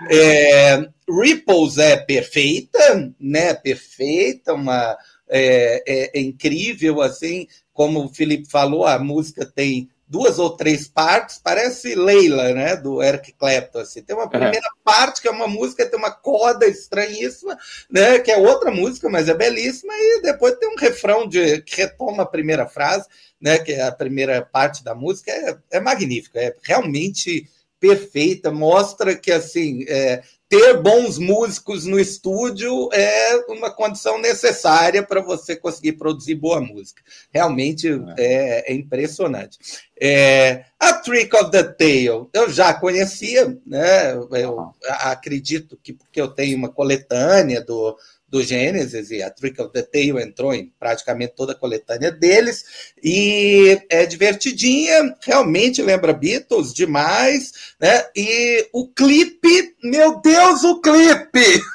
É, 0.10 0.88
Ripples 1.10 1.80
é 1.80 1.98
perfeita, 1.98 3.12
né? 3.20 3.56
Perfeita, 3.56 4.54
uma. 4.54 4.96
É, 5.28 5.82
é, 5.88 6.20
é, 6.20 6.22
incrível, 6.22 7.02
assim, 7.02 7.48
como 7.74 8.06
o 8.06 8.14
Felipe 8.14 8.48
falou, 8.48 8.86
a 8.86 9.00
música 9.00 9.44
tem 9.44 9.90
duas 10.08 10.38
ou 10.38 10.52
três 10.52 10.88
partes, 10.88 11.40
parece 11.44 11.96
Leila, 11.96 12.54
né, 12.54 12.76
do 12.76 13.02
Eric 13.02 13.34
Clapton, 13.34 13.80
assim. 13.80 14.04
Tem 14.04 14.16
uma 14.16 14.30
primeira 14.30 14.58
uhum. 14.58 14.82
parte 14.84 15.22
que 15.22 15.28
é 15.28 15.32
uma 15.32 15.48
música, 15.48 15.86
tem 15.86 15.98
uma 15.98 16.12
coda 16.12 16.66
estranhíssima, 16.68 17.58
né, 17.90 18.20
que 18.20 18.32
é 18.32 18.38
outra 18.38 18.72
música, 18.72 19.10
mas 19.10 19.28
é 19.28 19.34
belíssima, 19.34 19.94
e 19.94 20.22
depois 20.22 20.56
tem 20.58 20.70
um 20.70 20.78
refrão 20.78 21.28
de, 21.28 21.62
que 21.62 21.78
retoma 21.78 22.24
a 22.24 22.28
primeira 22.28 22.68
frase, 22.68 23.08
né, 23.42 23.58
que 23.58 23.72
é 23.72 23.82
a 23.82 23.92
primeira 23.92 24.42
parte 24.44 24.84
da 24.84 24.94
música, 24.94 25.32
é, 25.32 25.58
é 25.72 25.80
magnífico, 25.80 26.38
é 26.38 26.54
realmente 26.62 27.50
perfeita, 27.80 28.52
mostra 28.52 29.16
que, 29.16 29.32
assim, 29.32 29.86
é, 29.88 30.22
ter 30.48 30.82
bons 30.82 31.18
músicos 31.18 31.86
no 31.86 32.00
estúdio 32.00 32.90
é 32.94 33.38
uma 33.50 33.72
condição 33.72 34.20
necessária 34.20 35.02
para 35.02 35.22
você 35.22 35.56
conseguir 35.56 35.94
produzir 35.94 36.36
boa 36.36 36.62
música. 36.62 37.02
Realmente 37.32 37.88
é, 38.18 38.70
é, 38.70 38.72
é 38.72 38.76
impressionante. 38.76 39.58
É, 40.00 40.66
a 40.80 40.94
Trick 40.94 41.36
of 41.36 41.52
the 41.52 41.64
Tail 41.64 42.30
eu 42.34 42.50
já 42.50 42.74
conhecia, 42.74 43.58
né? 43.66 44.14
Eu 44.14 44.74
acredito 44.88 45.80
que 45.82 45.94
porque 45.94 46.22
eu 46.22 46.28
tenho 46.28 46.58
uma 46.58 46.70
coletânea 46.70 47.62
do 47.62 47.98
do 48.28 48.44
Gênesis, 48.44 49.12
e 49.12 49.22
a 49.22 49.30
Trick 49.30 49.62
of 49.62 49.72
the 49.72 49.82
Tail 49.82 50.20
entrou 50.20 50.54
em 50.54 50.74
praticamente 50.80 51.34
toda 51.36 51.54
a 51.54 51.58
coletânea 51.58 52.12
deles, 52.12 52.94
e 53.04 53.80
é 53.90 54.06
divertidinha, 54.06 55.16
realmente 55.22 55.82
lembra 55.82 56.14
Beatles 56.14 56.74
demais, 56.74 57.52
né? 57.80 58.06
E 58.16 58.68
o 58.74 58.88
clipe, 58.88 59.76
meu 59.84 60.22
Deus, 60.22 60.64
o 60.64 60.82
clipe! 60.82 61.62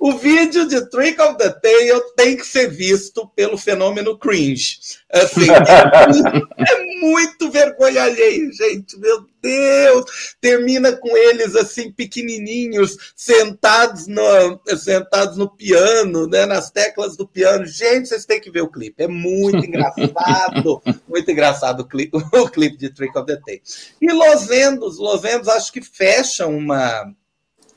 o, 0.00 0.08
o, 0.10 0.18
vídeo 0.18 0.66
de 0.68 0.88
Trick 0.90 1.20
of 1.20 1.36
the 1.38 1.50
Tail 1.50 2.00
tem 2.14 2.36
que 2.36 2.46
ser 2.46 2.68
visto 2.68 3.26
pelo 3.34 3.56
fenômeno 3.56 4.18
cringe. 4.18 4.78
Assim, 5.12 5.46
é, 5.50 6.62
é, 6.62 7.00
muito 7.00 7.50
vergonha 7.50 8.02
alheia, 8.02 8.50
gente. 8.52 8.98
Meu 8.98 9.26
Deus! 9.40 10.36
Termina 10.40 10.92
com 10.92 11.16
eles 11.16 11.56
assim, 11.56 11.90
pequenininhos, 11.90 12.96
sentados 13.16 14.06
no, 14.06 14.60
sentados 14.76 15.36
no 15.36 15.48
piano, 15.48 16.26
né, 16.26 16.44
nas 16.44 16.70
teclas 16.70 17.16
do 17.16 17.26
piano. 17.26 17.64
Gente, 17.64 18.08
vocês 18.08 18.26
têm 18.26 18.40
que 18.40 18.50
ver 18.50 18.62
o 18.62 18.70
clipe. 18.70 19.02
É 19.02 19.08
muito 19.08 19.64
engraçado. 19.64 20.82
muito 21.08 21.30
engraçado 21.30 21.80
o 21.80 21.88
clipe, 21.88 22.16
o 22.16 22.48
clipe 22.48 22.76
de 22.76 22.90
Trick 22.90 23.16
of 23.16 23.26
the 23.26 23.40
Tail. 23.44 23.60
E 24.00 24.12
Los 24.12 24.50
Endos, 24.50 24.98
Los 24.98 25.24
Endos 25.24 25.48
acho 25.48 25.72
que 25.72 25.80
fecha 25.80 26.46
uma 26.46 27.12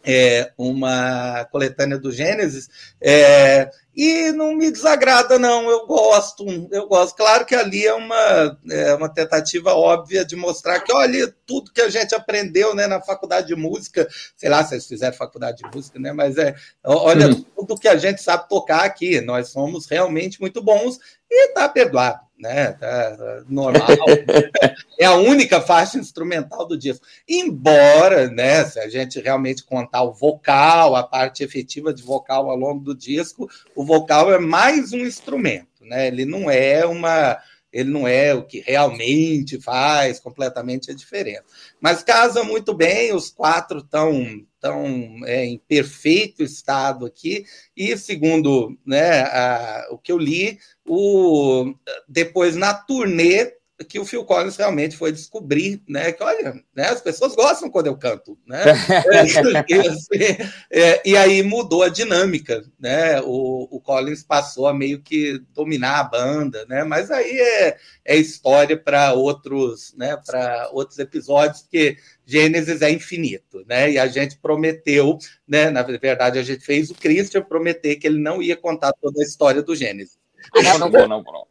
é, 0.04 0.52
uma 0.58 1.46
coletânea 1.52 1.98
do 1.98 2.12
Gênesis, 2.12 2.70
é, 3.02 3.70
e 3.96 4.32
não 4.32 4.56
me 4.56 4.72
desagrada, 4.72 5.38
não. 5.38 5.70
Eu 5.70 5.86
gosto, 5.86 6.46
eu 6.72 6.88
gosto. 6.88 7.16
Claro 7.16 7.46
que 7.46 7.56
ali 7.56 7.86
é 7.86 7.94
uma, 7.94 8.58
é 8.70 8.94
uma 8.94 9.10
tentativa 9.10 9.74
óbvia 9.74 10.24
de 10.24 10.36
mostrar 10.36 10.80
que, 10.80 10.94
olha, 10.94 11.34
tudo 11.46 11.72
que 11.74 11.82
a 11.82 11.90
gente 11.90 12.16
aprendeu 12.16 12.74
né, 12.74 12.88
na 12.88 13.02
faculdade 13.02 13.48
de 13.48 13.56
música, 13.56 14.08
sei 14.38 14.50
lá 14.50 14.64
se 14.64 14.76
eles 14.76 14.88
fizeram 14.88 15.18
faculdade 15.18 15.58
de 15.58 15.76
música, 15.76 16.00
né? 16.00 16.14
Mas 16.14 16.38
é, 16.38 16.56
olha, 16.84 17.28
uhum. 17.28 17.46
tudo 17.56 17.80
que 17.80 17.88
a 17.88 17.98
gente 17.98 18.22
sabe 18.22 18.48
tocar 18.48 18.84
aqui. 18.84 19.20
Nós 19.22 19.50
somos 19.50 19.86
realmente 19.88 20.40
muito 20.40 20.62
bons 20.62 21.00
e 21.30 21.54
tá 21.54 21.68
perdoado 21.68 22.30
né? 22.40 22.72
Tá, 22.74 23.18
tá 23.18 23.44
normal. 23.50 23.88
é 24.98 25.06
a 25.06 25.16
única 25.16 25.60
faixa 25.60 25.98
instrumental 25.98 26.66
do 26.66 26.78
disco. 26.78 27.06
Embora, 27.28 28.30
né, 28.30 28.64
se 28.64 28.80
a 28.80 28.88
gente 28.88 29.20
realmente 29.20 29.64
contar 29.64 30.04
o 30.04 30.14
vocal, 30.14 30.96
a 30.96 31.04
parte 31.04 31.44
efetiva 31.44 31.94
de 31.94 32.02
vocal 32.02 32.50
ao 32.50 32.56
longo 32.56 32.80
do 32.80 32.96
disco, 32.96 33.50
o 33.76 33.84
vocal 33.90 34.32
é 34.32 34.38
mais 34.38 34.94
um 34.94 35.00
instrumento, 35.00 35.84
né? 35.84 36.08
Ele 36.08 36.24
não 36.24 36.50
é 36.50 36.86
uma 36.86 37.40
ele 37.72 37.92
não 37.92 38.08
é 38.08 38.34
o 38.34 38.44
que 38.44 38.64
realmente 38.66 39.62
faz 39.62 40.20
completamente 40.20 40.90
a 40.90 40.96
diferença. 40.96 41.44
Mas 41.80 42.02
casa 42.02 42.44
muito 42.44 42.74
bem, 42.74 43.14
os 43.14 43.30
quatro 43.30 43.80
estão 43.80 44.44
tão, 44.60 45.20
é, 45.26 45.46
em 45.46 45.60
perfeito 45.68 46.42
estado 46.42 47.06
aqui, 47.06 47.46
e 47.78 47.96
segundo 47.96 48.76
né, 48.84 49.22
a, 49.22 49.88
o 49.92 50.00
que 50.00 50.12
eu 50.12 50.18
li, 50.18 50.58
o, 50.88 51.74
depois 52.08 52.56
na 52.56 52.74
turnê 52.74 53.54
que 53.88 54.00
o 54.00 54.06
Phil 54.06 54.26
Collins 54.26 54.58
realmente 54.58 54.98
foi 54.98 55.12
descobrir, 55.12 55.82
né, 55.88 56.12
que 56.12 56.22
olha, 56.24 56.62
né, 56.76 56.90
as 56.90 57.02
pessoas 57.02 57.36
gostam 57.36 57.70
quando 57.70 57.88
eu 57.88 57.98
canto, 57.98 58.38
né, 58.46 58.64
e, 59.70 59.76
assim, 59.76 60.52
é, 60.72 61.02
e, 61.10 61.16
aí 61.16 61.42
mudou 61.42 61.84
a 61.84 61.90
dinâmica, 61.90 62.64
né, 62.80 63.22
o, 63.22 63.68
o, 63.72 63.80
Collins 63.80 64.24
passou 64.24 64.68
a 64.68 64.74
meio 64.74 65.02
que 65.02 65.42
dominar 65.54 66.00
a 66.00 66.04
banda, 66.04 66.66
né, 66.68 66.84
mas 66.84 67.10
aí 67.10 67.40
é, 67.40 67.78
é 68.04 68.16
história 68.18 68.78
para 68.78 69.14
outros, 69.14 69.94
né, 69.98 70.18
para 70.26 70.70
outros 70.74 71.00
episódios, 71.00 71.62
porque 71.62 71.98
Gênesis 72.26 72.82
é 72.82 72.92
infinito, 72.92 73.64
né, 73.68 73.92
e 73.92 73.98
a 73.98 74.08
gente 74.08 74.38
prometeu, 74.38 75.18
né, 75.48 75.70
na 75.70 75.84
verdade 75.84 76.38
a 76.38 76.44
gente 76.44 76.66
fez 76.66 76.90
o 76.90 76.96
Christian 76.96 77.44
prometer 77.44 77.96
que 77.96 78.08
ele 78.08 78.20
não 78.20 78.42
ia 78.42 78.58
contar 78.58 78.92
toda 79.02 79.22
a 79.22 79.26
história 79.26 79.64
do 79.64 79.76
Gênesis. 79.76 80.18
Não, 80.56 80.80
não 80.80 80.92
vou, 80.92 81.08
não 81.08 81.24
vou. 81.24 81.48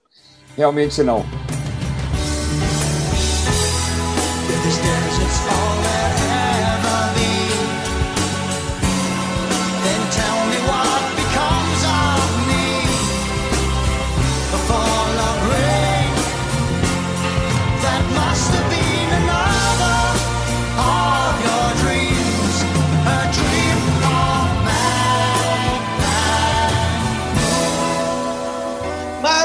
Realmente 0.56 1.02
não. 1.02 1.24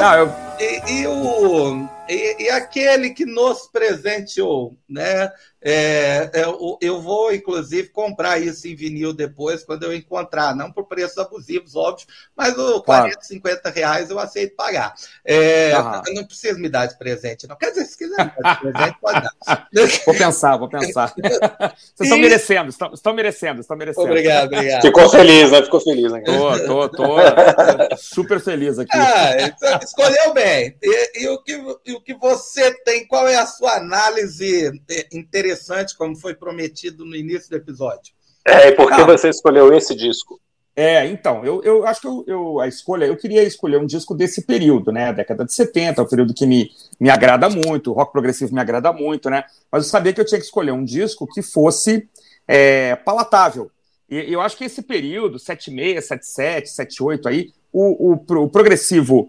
Não, 0.03 0.13
eu... 0.15 0.35
e, 0.59 0.81
e, 0.91 1.07
o, 1.07 1.87
e, 2.09 2.43
e, 2.43 2.49
aquele 2.49 3.11
que 3.11 3.25
nos 3.25 3.67
presenteou, 3.67 4.77
né? 4.89 5.31
É, 5.65 6.29
é, 6.33 6.43
eu 6.81 7.01
vou, 7.01 7.33
inclusive, 7.33 7.87
comprar 7.87 8.37
isso 8.37 8.67
em 8.67 8.75
vinil 8.75 9.13
depois, 9.13 9.63
quando 9.63 9.83
eu 9.83 9.95
encontrar, 9.95 10.53
não 10.53 10.69
por 10.69 10.85
preços 10.85 11.17
abusivos, 11.17 11.73
óbvio, 11.73 12.05
mas 12.35 12.57
o 12.57 12.83
40, 12.83 13.21
50 13.21 13.69
reais 13.69 14.09
eu 14.09 14.19
aceito 14.19 14.57
pagar. 14.57 14.93
É, 15.23 15.71
uhum. 15.77 16.15
Não 16.15 16.25
precisa 16.25 16.59
me 16.59 16.67
dar 16.67 16.87
de 16.87 16.97
presente, 16.97 17.47
não. 17.47 17.55
Quer 17.55 17.69
dizer, 17.69 17.85
se 17.85 17.97
quiser 17.97 18.25
me 18.25 18.31
dar 18.41 18.55
de 18.55 18.71
presente, 18.71 18.97
pode 18.99 19.21
dar. 19.21 19.67
Vou 20.05 20.15
pensar, 20.15 20.57
vou 20.57 20.69
pensar. 20.69 21.13
Vocês 21.15 22.01
estão 22.01 22.17
merecendo, 22.17 22.69
estão, 22.69 22.93
estão 22.93 23.13
merecendo, 23.13 23.61
estão 23.61 23.77
merecendo. 23.77 24.07
Obrigado, 24.07 24.45
obrigado. 24.47 24.81
Ficou 24.81 25.09
feliz, 25.09 25.51
né? 25.51 25.63
Ficou 25.63 25.79
feliz. 25.79 26.11
Né? 26.11 26.21
Tô, 26.21 26.59
tô, 26.59 26.89
tô 26.89 27.17
super 27.97 28.39
feliz 28.39 28.77
aqui. 28.77 28.97
Ah, 28.97 29.41
então, 29.41 29.79
escolheu 29.81 30.33
bem. 30.33 30.77
E, 30.81 31.23
e, 31.23 31.29
o 31.29 31.41
que, 31.41 31.53
o 31.93 32.01
que 32.01 32.13
você 32.13 32.73
tem, 32.83 33.07
qual 33.07 33.27
é 33.27 33.35
a 33.35 33.45
sua 33.45 33.77
análise 33.77 34.71
interessante? 35.11 35.97
como 35.97 36.15
foi 36.15 36.33
prometido 36.33 37.05
no 37.05 37.15
início 37.15 37.49
do 37.49 37.55
episódio. 37.55 38.13
É, 38.45 38.69
e 38.69 38.71
por 38.73 38.87
que 38.87 39.01
ah, 39.01 39.05
você 39.05 39.29
escolheu 39.29 39.73
esse 39.73 39.95
disco? 39.95 40.39
É, 40.75 41.05
então, 41.05 41.45
eu, 41.45 41.61
eu 41.63 41.85
acho 41.85 42.01
que 42.01 42.07
eu, 42.07 42.23
eu, 42.27 42.59
a 42.59 42.67
escolha, 42.67 43.05
eu 43.05 43.15
queria 43.15 43.43
escolher 43.43 43.77
um 43.77 43.85
disco 43.85 44.15
desse 44.15 44.41
período, 44.41 44.91
né? 44.91 45.13
Década 45.13 45.45
de 45.45 45.53
70, 45.53 46.01
é 46.01 46.03
um 46.03 46.07
período 46.07 46.33
que 46.33 46.45
me, 46.47 46.71
me 46.99 47.09
agrada 47.09 47.47
muito, 47.47 47.91
o 47.91 47.93
rock 47.93 48.11
progressivo 48.11 48.53
me 48.53 48.59
agrada 48.59 48.91
muito, 48.91 49.29
né? 49.29 49.43
Mas 49.71 49.85
eu 49.85 49.89
sabia 49.89 50.11
que 50.11 50.19
eu 50.19 50.25
tinha 50.25 50.39
que 50.39 50.45
escolher 50.45 50.71
um 50.71 50.83
disco 50.83 51.27
que 51.27 51.41
fosse 51.43 52.09
é, 52.47 52.95
palatável. 52.95 53.69
E 54.09 54.33
eu 54.33 54.41
acho 54.41 54.57
que 54.57 54.65
esse 54.65 54.81
período, 54.81 55.37
76, 55.37 56.05
77, 56.05 56.69
78 56.69 57.29
aí, 57.29 57.51
o, 57.71 58.13
o, 58.13 58.43
o 58.43 58.49
progressivo 58.49 59.27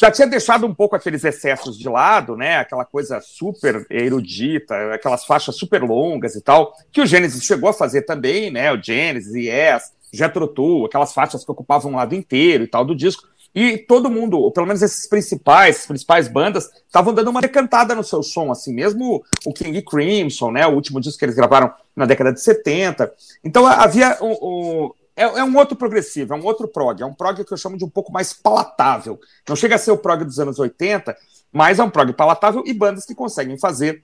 já 0.00 0.10
tinha 0.10 0.26
deixado 0.26 0.66
um 0.66 0.74
pouco 0.74 0.96
aqueles 0.96 1.22
excessos 1.24 1.78
de 1.78 1.86
lado, 1.86 2.34
né? 2.34 2.56
Aquela 2.56 2.86
coisa 2.86 3.20
super 3.20 3.86
erudita, 3.90 4.94
aquelas 4.94 5.26
faixas 5.26 5.56
super 5.56 5.82
longas 5.82 6.34
e 6.34 6.40
tal, 6.40 6.72
que 6.90 7.02
o 7.02 7.06
Gênesis 7.06 7.44
chegou 7.44 7.68
a 7.68 7.74
fazer 7.74 8.02
também, 8.02 8.50
né? 8.50 8.72
O 8.72 8.82
Gênesis, 8.82 9.34
Yes, 9.34 9.92
Jethro 10.10 10.48
Tull, 10.48 10.86
aquelas 10.86 11.12
faixas 11.12 11.44
que 11.44 11.50
ocupavam 11.50 11.92
um 11.92 11.96
lado 11.96 12.14
inteiro 12.14 12.64
e 12.64 12.66
tal 12.66 12.82
do 12.82 12.96
disco. 12.96 13.28
E 13.54 13.76
todo 13.76 14.08
mundo, 14.08 14.50
pelo 14.52 14.66
menos 14.66 14.80
esses 14.80 15.06
principais, 15.06 15.84
principais 15.84 16.28
bandas, 16.28 16.70
estavam 16.86 17.12
dando 17.12 17.28
uma 17.28 17.42
decantada 17.42 17.94
no 17.94 18.04
seu 18.04 18.22
som, 18.22 18.50
assim, 18.50 18.72
mesmo 18.72 19.22
o 19.44 19.52
King 19.52 19.82
Crimson, 19.82 20.50
né, 20.50 20.66
o 20.66 20.72
último 20.72 20.98
disco 20.98 21.18
que 21.18 21.26
eles 21.26 21.34
gravaram 21.34 21.70
na 21.94 22.06
década 22.06 22.32
de 22.32 22.40
70. 22.40 23.12
Então 23.44 23.66
havia 23.66 24.16
o, 24.22 24.94
é, 25.16 25.22
é, 25.22 25.44
um 25.44 25.56
outro 25.56 25.76
progressivo, 25.76 26.34
é 26.34 26.36
um 26.36 26.44
outro 26.44 26.68
prog. 26.68 27.02
É 27.02 27.06
um 27.06 27.14
prog 27.14 27.44
que 27.44 27.52
eu 27.52 27.56
chamo 27.56 27.76
de 27.76 27.84
um 27.84 27.88
pouco 27.88 28.12
mais 28.12 28.32
palatável. 28.32 29.20
Não 29.48 29.56
chega 29.56 29.74
a 29.74 29.78
ser 29.78 29.90
o 29.90 29.98
prog 29.98 30.24
dos 30.24 30.38
anos 30.38 30.58
80, 30.58 31.16
mas 31.52 31.78
é 31.78 31.84
um 31.84 31.90
prog 31.90 32.12
palatável 32.12 32.62
e 32.66 32.72
bandas 32.72 33.04
que 33.04 33.14
conseguem 33.14 33.58
fazer, 33.58 34.02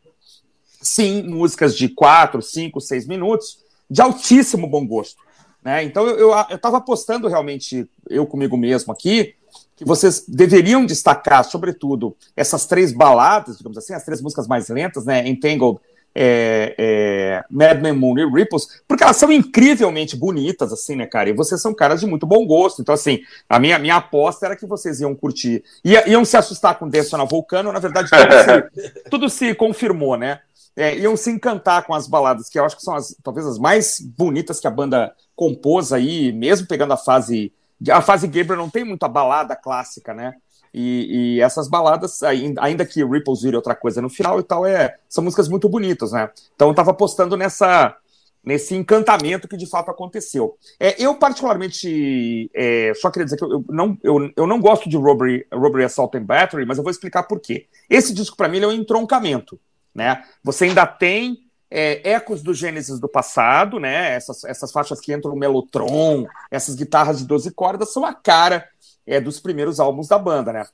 sim, 0.82 1.22
músicas 1.22 1.76
de 1.76 1.88
4, 1.88 2.42
5, 2.42 2.80
6 2.80 3.06
minutos, 3.06 3.58
de 3.88 4.02
altíssimo 4.02 4.66
bom 4.66 4.86
gosto. 4.86 5.22
Né? 5.62 5.82
Então 5.84 6.06
eu 6.06 6.32
estava 6.50 6.78
apostando 6.78 7.28
realmente, 7.28 7.88
eu 8.08 8.26
comigo 8.26 8.56
mesmo 8.56 8.92
aqui, 8.92 9.34
que 9.74 9.84
vocês 9.84 10.24
deveriam 10.26 10.86
destacar, 10.86 11.44
sobretudo, 11.44 12.16
essas 12.34 12.66
três 12.66 12.92
baladas, 12.92 13.58
digamos 13.58 13.76
assim, 13.76 13.92
as 13.92 14.04
três 14.04 14.22
músicas 14.22 14.46
mais 14.46 14.68
lentas, 14.68 15.04
né? 15.04 15.28
Entangled, 15.28 15.78
é, 16.18 16.74
é, 16.78 17.44
Madman 17.50 17.92
Moon 17.92 18.18
e 18.18 18.24
Ripples, 18.24 18.82
porque 18.88 19.04
elas 19.04 19.18
são 19.18 19.30
incrivelmente 19.30 20.16
bonitas, 20.16 20.72
assim, 20.72 20.96
né, 20.96 21.06
cara? 21.06 21.28
E 21.28 21.34
vocês 21.34 21.60
são 21.60 21.74
caras 21.74 22.00
de 22.00 22.06
muito 22.06 22.26
bom 22.26 22.46
gosto. 22.46 22.80
Então, 22.80 22.94
assim, 22.94 23.20
a 23.46 23.58
minha, 23.58 23.78
minha 23.78 23.96
aposta 23.96 24.46
era 24.46 24.56
que 24.56 24.64
vocês 24.64 25.00
iam 25.00 25.14
curtir. 25.14 25.62
Ia, 25.84 26.08
iam 26.08 26.24
se 26.24 26.38
assustar 26.38 26.78
com 26.78 26.88
Dance 26.88 27.12
na 27.12 27.24
Vulcano, 27.24 27.70
na 27.70 27.78
verdade, 27.78 28.08
tudo 28.08 28.32
se, 28.32 29.04
tudo 29.10 29.28
se 29.28 29.54
confirmou, 29.54 30.16
né? 30.16 30.40
É, 30.74 30.96
iam 30.96 31.16
se 31.16 31.30
encantar 31.30 31.84
com 31.84 31.94
as 31.94 32.06
baladas, 32.06 32.48
que 32.48 32.58
eu 32.58 32.64
acho 32.64 32.76
que 32.76 32.82
são 32.82 32.94
as, 32.94 33.14
talvez 33.22 33.46
as 33.46 33.58
mais 33.58 34.00
bonitas 34.00 34.58
que 34.58 34.66
a 34.66 34.70
banda 34.70 35.14
compôs 35.34 35.92
aí, 35.92 36.32
mesmo 36.32 36.66
pegando 36.66 36.94
a 36.94 36.96
fase. 36.96 37.52
A 37.90 38.00
fase 38.00 38.26
Gabriel 38.26 38.56
não 38.56 38.70
tem 38.70 38.84
muita 38.84 39.06
balada 39.06 39.54
clássica, 39.54 40.14
né? 40.14 40.34
E, 40.78 41.36
e, 41.36 41.40
essas 41.40 41.68
baladas, 41.68 42.22
ainda 42.22 42.84
que 42.84 43.02
Ripples 43.02 43.40
vire 43.40 43.56
outra 43.56 43.74
coisa 43.74 44.02
no 44.02 44.10
final 44.10 44.38
e 44.38 44.42
tal, 44.42 44.66
é, 44.66 44.98
são 45.08 45.24
músicas 45.24 45.48
muito 45.48 45.70
bonitas, 45.70 46.12
né? 46.12 46.28
Então 46.54 46.68
eu 46.68 46.74
tava 46.74 46.90
apostando 46.90 47.34
nessa, 47.34 47.96
nesse 48.44 48.74
encantamento 48.74 49.48
que 49.48 49.56
de 49.56 49.66
fato 49.66 49.90
aconteceu. 49.90 50.58
É, 50.78 51.02
eu, 51.02 51.14
particularmente, 51.14 52.50
é, 52.54 52.92
só 52.94 53.10
queria 53.10 53.24
dizer 53.24 53.38
que 53.38 53.44
eu, 53.44 53.52
eu, 53.52 53.64
não, 53.70 53.96
eu, 54.02 54.30
eu 54.36 54.46
não 54.46 54.60
gosto 54.60 54.86
de 54.86 54.98
Robbery, 54.98 55.46
Robbery 55.50 55.84
Assault 55.84 56.14
and 56.14 56.24
Battery, 56.24 56.66
mas 56.66 56.76
eu 56.76 56.84
vou 56.84 56.90
explicar 56.90 57.22
por 57.22 57.40
quê. 57.40 57.66
Esse 57.88 58.12
disco, 58.12 58.36
para 58.36 58.46
mim, 58.46 58.60
é 58.60 58.66
um 58.66 58.72
entroncamento. 58.72 59.58
Né? 59.94 60.22
Você 60.44 60.66
ainda 60.66 60.86
tem 60.86 61.38
é, 61.70 62.10
ecos 62.10 62.42
do 62.42 62.52
Gênesis 62.52 63.00
do 63.00 63.08
passado, 63.08 63.80
né? 63.80 64.14
Essas, 64.14 64.44
essas 64.44 64.70
faixas 64.70 65.00
que 65.00 65.12
entram 65.12 65.32
no 65.32 65.38
Melotron, 65.38 66.26
essas 66.50 66.74
guitarras 66.74 67.18
de 67.18 67.24
12 67.24 67.50
cordas 67.52 67.94
são 67.94 68.04
a 68.04 68.12
cara 68.12 68.68
é, 69.06 69.20
dos 69.20 69.38
primeiros 69.40 69.78
álbuns 69.78 70.08
da 70.08 70.18
banda, 70.18 70.52
né? 70.52 70.66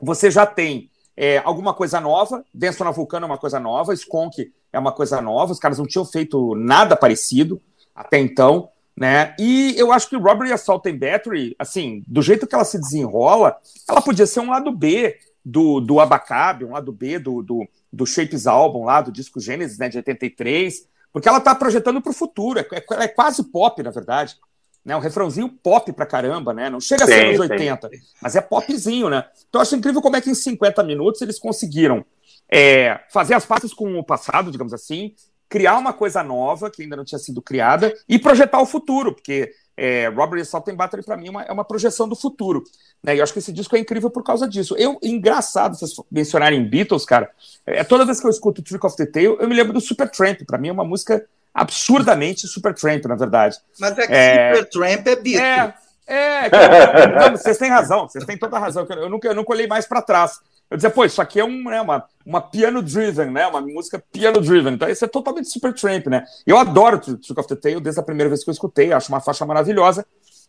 Você 0.00 0.30
já 0.30 0.44
tem 0.44 0.90
é, 1.16 1.38
alguma 1.38 1.72
coisa 1.72 2.00
nova, 2.00 2.44
Dance 2.52 2.82
na 2.82 2.90
Vulcano 2.90 3.24
é 3.24 3.28
uma 3.28 3.38
coisa 3.38 3.60
nova, 3.60 3.94
Skunk 3.94 4.52
é 4.72 4.78
uma 4.78 4.92
coisa 4.92 5.22
nova, 5.22 5.52
os 5.52 5.58
caras 5.58 5.78
não 5.78 5.86
tinham 5.86 6.04
feito 6.04 6.54
nada 6.56 6.96
parecido 6.96 7.62
até 7.94 8.18
então, 8.18 8.68
né? 8.96 9.34
E 9.38 9.74
eu 9.78 9.92
acho 9.92 10.08
que 10.08 10.16
Robbery 10.16 10.52
Assault 10.52 10.88
and 10.88 10.98
Battery, 10.98 11.54
assim, 11.58 12.02
do 12.06 12.20
jeito 12.20 12.46
que 12.46 12.54
ela 12.54 12.64
se 12.64 12.78
desenrola, 12.78 13.56
ela 13.88 14.02
podia 14.02 14.26
ser 14.26 14.40
um 14.40 14.50
lado 14.50 14.72
B 14.72 15.16
do, 15.44 15.80
do 15.80 16.00
Abacabe, 16.00 16.64
um 16.64 16.72
lado 16.72 16.90
B 16.90 17.18
do, 17.18 17.42
do, 17.42 17.68
do 17.92 18.06
Shapes 18.06 18.46
Album 18.46 18.84
lá, 18.84 19.00
do 19.00 19.12
disco 19.12 19.38
Gênesis, 19.38 19.78
né, 19.78 19.88
de 19.88 19.98
83, 19.98 20.88
porque 21.12 21.28
ela 21.28 21.38
está 21.38 21.54
projetando 21.54 22.02
para 22.02 22.10
o 22.10 22.14
futuro, 22.14 22.58
é, 22.58 22.66
é, 22.72 23.04
é, 23.04 23.08
quase 23.08 23.44
pop, 23.44 23.80
na 23.82 23.90
verdade 23.90 24.36
né? 24.84 24.96
Um 24.96 25.00
refrãozinho 25.00 25.48
pop 25.48 25.92
pra 25.92 26.06
caramba, 26.06 26.52
né? 26.52 26.68
Não 26.68 26.80
chega 26.80 27.04
a 27.04 27.06
ser 27.06 27.30
nos 27.30 27.40
80, 27.40 27.88
sim. 27.88 27.96
mas 28.20 28.36
é 28.36 28.40
popzinho, 28.40 29.08
né? 29.08 29.24
Então 29.48 29.58
eu 29.58 29.62
acho 29.62 29.74
incrível 29.74 30.02
como 30.02 30.16
é 30.16 30.20
que 30.20 30.30
em 30.30 30.34
50 30.34 30.82
minutos 30.82 31.22
eles 31.22 31.38
conseguiram 31.38 32.04
é, 32.50 33.00
fazer 33.10 33.34
as 33.34 33.46
partes 33.46 33.72
com 33.72 33.98
o 33.98 34.04
passado, 34.04 34.50
digamos 34.50 34.74
assim, 34.74 35.14
criar 35.48 35.78
uma 35.78 35.92
coisa 35.92 36.22
nova 36.22 36.70
que 36.70 36.82
ainda 36.82 36.96
não 36.96 37.04
tinha 37.04 37.18
sido 37.18 37.40
criada 37.40 37.94
e 38.08 38.18
projetar 38.18 38.60
o 38.60 38.66
futuro, 38.66 39.14
porque 39.14 39.52
é, 39.76 40.08
Robert 40.08 40.40
Assault 40.40 40.70
Battery 40.72 41.02
para 41.02 41.16
mim 41.16 41.28
é 41.28 41.30
uma, 41.30 41.42
é 41.42 41.52
uma, 41.52 41.64
projeção 41.64 42.08
do 42.08 42.14
futuro, 42.14 42.62
né? 43.02 43.14
E 43.14 43.18
eu 43.18 43.24
acho 43.24 43.32
que 43.32 43.40
esse 43.40 43.52
disco 43.52 43.74
é 43.74 43.78
incrível 43.78 44.10
por 44.10 44.22
causa 44.22 44.46
disso. 44.46 44.76
Eu, 44.76 44.98
engraçado 45.02 45.76
vocês 45.76 45.92
mencionarem 46.10 46.68
Beatles, 46.68 47.04
cara. 47.04 47.30
É, 47.66 47.82
toda 47.82 48.04
vez 48.04 48.20
que 48.20 48.26
eu 48.26 48.30
escuto 48.30 48.62
Trick 48.62 48.84
of 48.86 48.96
the 48.96 49.06
Tail, 49.06 49.36
eu 49.40 49.48
me 49.48 49.54
lembro 49.54 49.72
do 49.72 49.80
Supertramp. 49.80 50.42
Para 50.46 50.58
mim 50.58 50.68
é 50.68 50.72
uma 50.72 50.84
música 50.84 51.26
absurdamente 51.54 52.48
Supertramp, 52.48 53.04
na 53.04 53.14
verdade. 53.14 53.56
Mas 53.78 53.96
é 53.96 54.06
que 54.06 54.12
é... 54.12 54.54
Supertramp 54.54 55.06
é 55.06 55.16
Beatles. 55.16 55.74
É, 56.06 56.46
é, 56.46 56.48
não, 57.30 57.36
vocês 57.36 57.56
têm 57.56 57.70
razão, 57.70 58.08
vocês 58.08 58.24
têm 58.24 58.36
toda 58.36 58.56
a 58.56 58.60
razão. 58.60 58.86
Eu 58.90 59.08
nunca, 59.08 59.28
eu 59.28 59.34
nunca 59.34 59.52
olhei 59.52 59.66
mais 59.66 59.86
para 59.86 60.02
trás. 60.02 60.40
Eu 60.70 60.76
dizia, 60.76 60.90
pô, 60.90 61.04
isso 61.04 61.22
aqui 61.22 61.38
é 61.38 61.44
um, 61.44 61.64
né, 61.64 61.80
uma, 61.80 62.04
uma 62.26 62.40
piano 62.40 62.82
driven, 62.82 63.30
né? 63.30 63.46
Uma 63.46 63.60
música 63.60 64.02
piano 64.12 64.40
driven. 64.40 64.74
Então, 64.74 64.88
isso 64.88 65.04
é 65.04 65.08
totalmente 65.08 65.48
Supertramp, 65.48 66.06
né? 66.06 66.24
Eu 66.46 66.58
adoro 66.58 66.98
Trick 66.98 67.38
of 67.38 67.48
the 67.48 67.56
Tail 67.56 67.80
desde 67.80 68.00
a 68.00 68.04
primeira 68.04 68.28
vez 68.28 68.42
que 68.42 68.50
eu 68.50 68.52
escutei, 68.52 68.92
acho 68.92 69.08
uma 69.10 69.20
faixa 69.20 69.46
maravilhosa. 69.46 70.04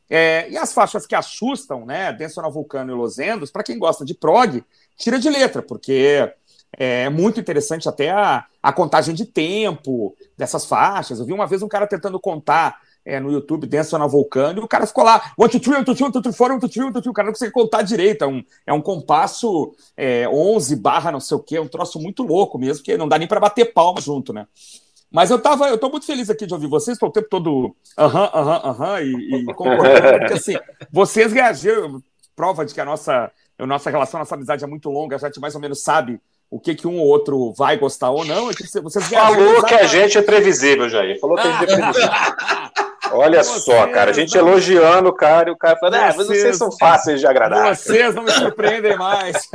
É, 0.09 0.49
e 0.49 0.57
as 0.57 0.73
faixas 0.73 1.05
que 1.05 1.15
assustam, 1.15 1.85
né? 1.85 2.13
Dance 2.13 2.39
on 2.39 2.49
Vulcano 2.49 2.91
e 2.91 2.95
Los 2.95 3.19
Endos, 3.19 3.51
para 3.51 3.63
quem 3.63 3.77
gosta 3.77 4.05
de 4.05 4.13
prog, 4.13 4.63
tira 4.97 5.19
de 5.19 5.29
letra, 5.29 5.61
porque 5.61 6.31
é 6.77 7.09
muito 7.09 7.39
interessante 7.39 7.87
até 7.87 8.11
a, 8.11 8.45
a 8.61 8.73
contagem 8.73 9.15
de 9.15 9.25
tempo 9.25 10.15
dessas 10.37 10.65
faixas. 10.65 11.19
Eu 11.19 11.25
vi 11.25 11.33
uma 11.33 11.47
vez 11.47 11.61
um 11.61 11.67
cara 11.67 11.87
tentando 11.87 12.19
contar 12.19 12.79
é, 13.05 13.19
no 13.19 13.31
YouTube, 13.31 13.67
Dance 13.67 13.93
na 13.93 14.07
Vulcano, 14.07 14.59
e 14.59 14.63
o 14.63 14.67
cara 14.67 14.87
ficou 14.87 15.03
lá, 15.03 15.31
one, 15.37 15.49
two, 15.49 15.59
three, 15.59 15.75
one, 15.75 15.85
two, 15.85 15.93
three, 15.93 16.05
one, 16.05 16.11
two, 16.11 16.21
three, 16.21 16.33
four, 16.33 16.51
one, 16.51 16.59
two, 16.59 16.67
three, 16.67 16.83
one, 16.83 16.91
two, 16.91 17.01
three. 17.01 17.11
o 17.11 17.13
cara 17.13 17.27
não 17.27 17.33
consegue 17.33 17.51
contar 17.51 17.83
direito, 17.83 18.23
é 18.23 18.27
um, 18.27 18.43
é 18.65 18.73
um 18.73 18.81
compasso 18.81 19.75
é, 19.95 20.27
11 20.27 20.75
barra 20.77 21.11
não 21.11 21.19
sei 21.19 21.37
o 21.37 21.39
que, 21.39 21.59
um 21.59 21.67
troço 21.67 21.99
muito 21.99 22.23
louco 22.23 22.57
mesmo, 22.57 22.83
que 22.83 22.97
não 22.97 23.07
dá 23.07 23.17
nem 23.19 23.27
para 23.27 23.39
bater 23.39 23.71
palma 23.73 24.01
junto, 24.01 24.33
né? 24.33 24.47
Mas 25.11 25.29
eu 25.29 25.39
tava, 25.39 25.69
eu 25.69 25.77
tô 25.77 25.89
muito 25.89 26.05
feliz 26.05 26.29
aqui 26.29 26.47
de 26.47 26.53
ouvir 26.53 26.67
vocês, 26.67 26.95
estou 26.95 27.09
o 27.09 27.11
tempo 27.11 27.29
todo 27.29 27.75
aham, 27.97 28.29
aham, 28.33 28.61
aham, 28.65 29.01
e, 29.01 29.45
concordando, 29.53 30.19
porque 30.19 30.33
assim, 30.33 30.55
vocês 30.91 31.31
reagiram, 31.31 32.01
prova 32.35 32.65
de 32.65 32.73
que 32.73 32.81
a 32.81 32.85
nossa, 32.85 33.31
a 33.57 33.65
nossa 33.65 33.89
relação, 33.89 34.17
a 34.17 34.23
nossa 34.23 34.35
amizade 34.35 34.63
é 34.63 34.67
muito 34.67 34.89
longa, 34.89 35.15
a 35.15 35.19
gente 35.19 35.39
mais 35.39 35.53
ou 35.55 35.61
menos 35.61 35.83
sabe 35.83 36.19
o 36.49 36.59
que, 36.59 36.75
que 36.75 36.87
um 36.87 36.97
ou 36.99 37.07
outro 37.07 37.53
vai 37.53 37.77
gostar 37.77 38.11
ou 38.11 38.23
não. 38.23 38.49
É 38.49 38.53
que 38.53 38.63
vocês 38.81 39.07
Falou 39.07 39.63
que 39.63 39.73
a 39.73 39.87
gente 39.87 40.17
é 40.17 40.21
previsível, 40.21 40.89
Jair. 40.89 41.19
Falou 41.19 41.35
que 41.35 41.47
a 41.47 41.51
gente 41.51 41.71
é 41.71 41.75
previsível. 41.75 42.09
Olha 43.11 43.43
vocês, 43.43 43.63
só, 43.63 43.87
cara, 43.87 44.11
a 44.11 44.13
gente 44.13 44.35
não... 44.35 44.47
elogiando 44.47 45.09
o 45.09 45.13
cara 45.13 45.49
e 45.49 45.53
o 45.53 45.57
cara 45.57 45.77
falando, 45.77 45.95
ah, 45.95 46.13
mas 46.17 46.27
vocês 46.27 46.57
são 46.57 46.71
fáceis 46.71 47.19
de 47.19 47.27
agradar. 47.27 47.75
Vocês 47.75 48.15
não 48.15 48.23
me 48.23 48.31
surpreendem 48.31 48.97
mais. 48.97 49.49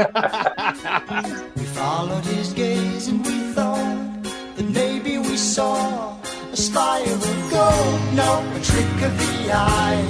we 1.56 1.64
followed 1.74 2.26
his 2.28 2.52
gaze 2.52 3.10
and 3.10 3.26
we 3.26 3.52
thought 3.54 4.22
that 4.56 4.64
maybe 4.70 5.18
we 5.18 5.36
saw 5.36 6.16
a 6.52 6.56
spire 6.56 7.02
of 7.02 7.50
gold, 7.50 8.14
no, 8.14 8.40
a 8.56 8.60
trick 8.60 9.02
of 9.04 9.12
the 9.18 9.52
eye. 9.52 10.04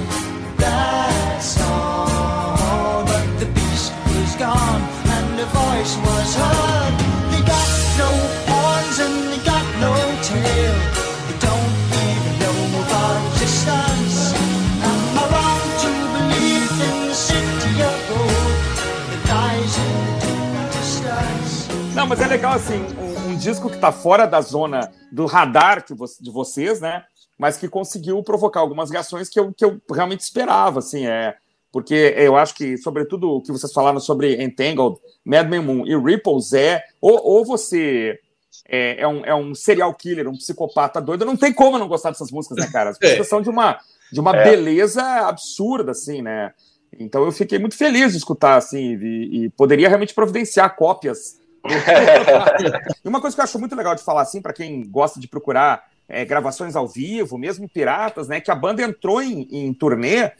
That's 0.57 1.59
all, 1.61 3.03
but 3.05 3.39
the 3.39 3.47
beast 3.47 3.91
was 4.05 4.35
gone 4.35 4.81
and 5.07 5.39
the 5.39 5.45
voice 5.45 5.97
was 5.97 6.35
heard. 6.35 6.60
Mas 22.11 22.19
é 22.19 22.27
legal 22.27 22.51
assim, 22.51 22.83
um, 22.99 23.29
um 23.29 23.37
disco 23.37 23.69
que 23.69 23.75
está 23.75 23.89
fora 23.89 24.25
da 24.25 24.41
zona 24.41 24.91
do 25.09 25.25
radar 25.25 25.81
de, 25.81 25.93
vo 25.93 26.05
de 26.19 26.29
vocês, 26.29 26.81
né? 26.81 27.05
Mas 27.39 27.55
que 27.55 27.69
conseguiu 27.69 28.21
provocar 28.21 28.59
algumas 28.59 28.91
reações 28.91 29.29
que 29.29 29.39
eu, 29.39 29.53
que 29.53 29.63
eu 29.63 29.79
realmente 29.89 30.19
esperava, 30.19 30.79
assim, 30.79 31.07
é 31.07 31.37
porque 31.71 32.13
eu 32.17 32.35
acho 32.35 32.53
que, 32.53 32.77
sobretudo, 32.77 33.29
o 33.29 33.41
que 33.41 33.49
vocês 33.49 33.71
falaram 33.71 34.01
sobre 34.01 34.43
Entangled, 34.43 34.97
Madman 35.23 35.61
Moon 35.61 35.87
e 35.87 35.95
Ripples 35.95 36.51
é 36.51 36.83
ou, 36.99 37.17
ou 37.23 37.45
você 37.45 38.19
é, 38.67 39.03
é, 39.03 39.07
um, 39.07 39.23
é 39.23 39.33
um 39.33 39.55
serial 39.55 39.93
killer, 39.93 40.27
um 40.27 40.35
psicopata 40.35 40.99
doido, 40.99 41.23
não 41.23 41.37
tem 41.37 41.53
como 41.53 41.79
não 41.79 41.87
gostar 41.87 42.09
dessas 42.09 42.29
músicas, 42.29 42.57
né, 42.57 42.69
cara? 42.69 42.89
As 42.89 42.97
é. 42.99 43.05
músicas 43.05 43.29
são 43.29 43.41
de 43.41 43.49
uma, 43.49 43.79
de 44.11 44.19
uma 44.19 44.35
é. 44.35 44.43
beleza 44.43 45.01
absurda, 45.01 45.91
assim, 45.91 46.21
né? 46.21 46.51
Então 46.99 47.23
eu 47.23 47.31
fiquei 47.31 47.57
muito 47.57 47.77
feliz 47.77 48.11
de 48.11 48.17
escutar, 48.17 48.57
assim, 48.57 48.97
e, 49.01 49.45
e 49.45 49.49
poderia 49.51 49.87
realmente 49.87 50.13
providenciar 50.13 50.75
cópias 50.75 51.39
e 53.03 53.07
uma 53.07 53.21
coisa 53.21 53.35
que 53.35 53.39
eu 53.39 53.43
acho 53.43 53.59
muito 53.59 53.75
legal 53.75 53.95
de 53.95 54.03
falar 54.03 54.21
assim, 54.21 54.41
para 54.41 54.53
quem 54.53 54.83
gosta 54.89 55.19
de 55.19 55.27
procurar 55.27 55.87
é, 56.09 56.25
gravações 56.25 56.75
ao 56.75 56.87
vivo, 56.87 57.37
mesmo 57.37 57.69
piratas, 57.69 58.27
né? 58.27 58.41
Que 58.41 58.51
a 58.51 58.55
banda 58.55 58.81
entrou 58.81 59.21
em, 59.21 59.47
em 59.51 59.73
turnê 59.73 60.31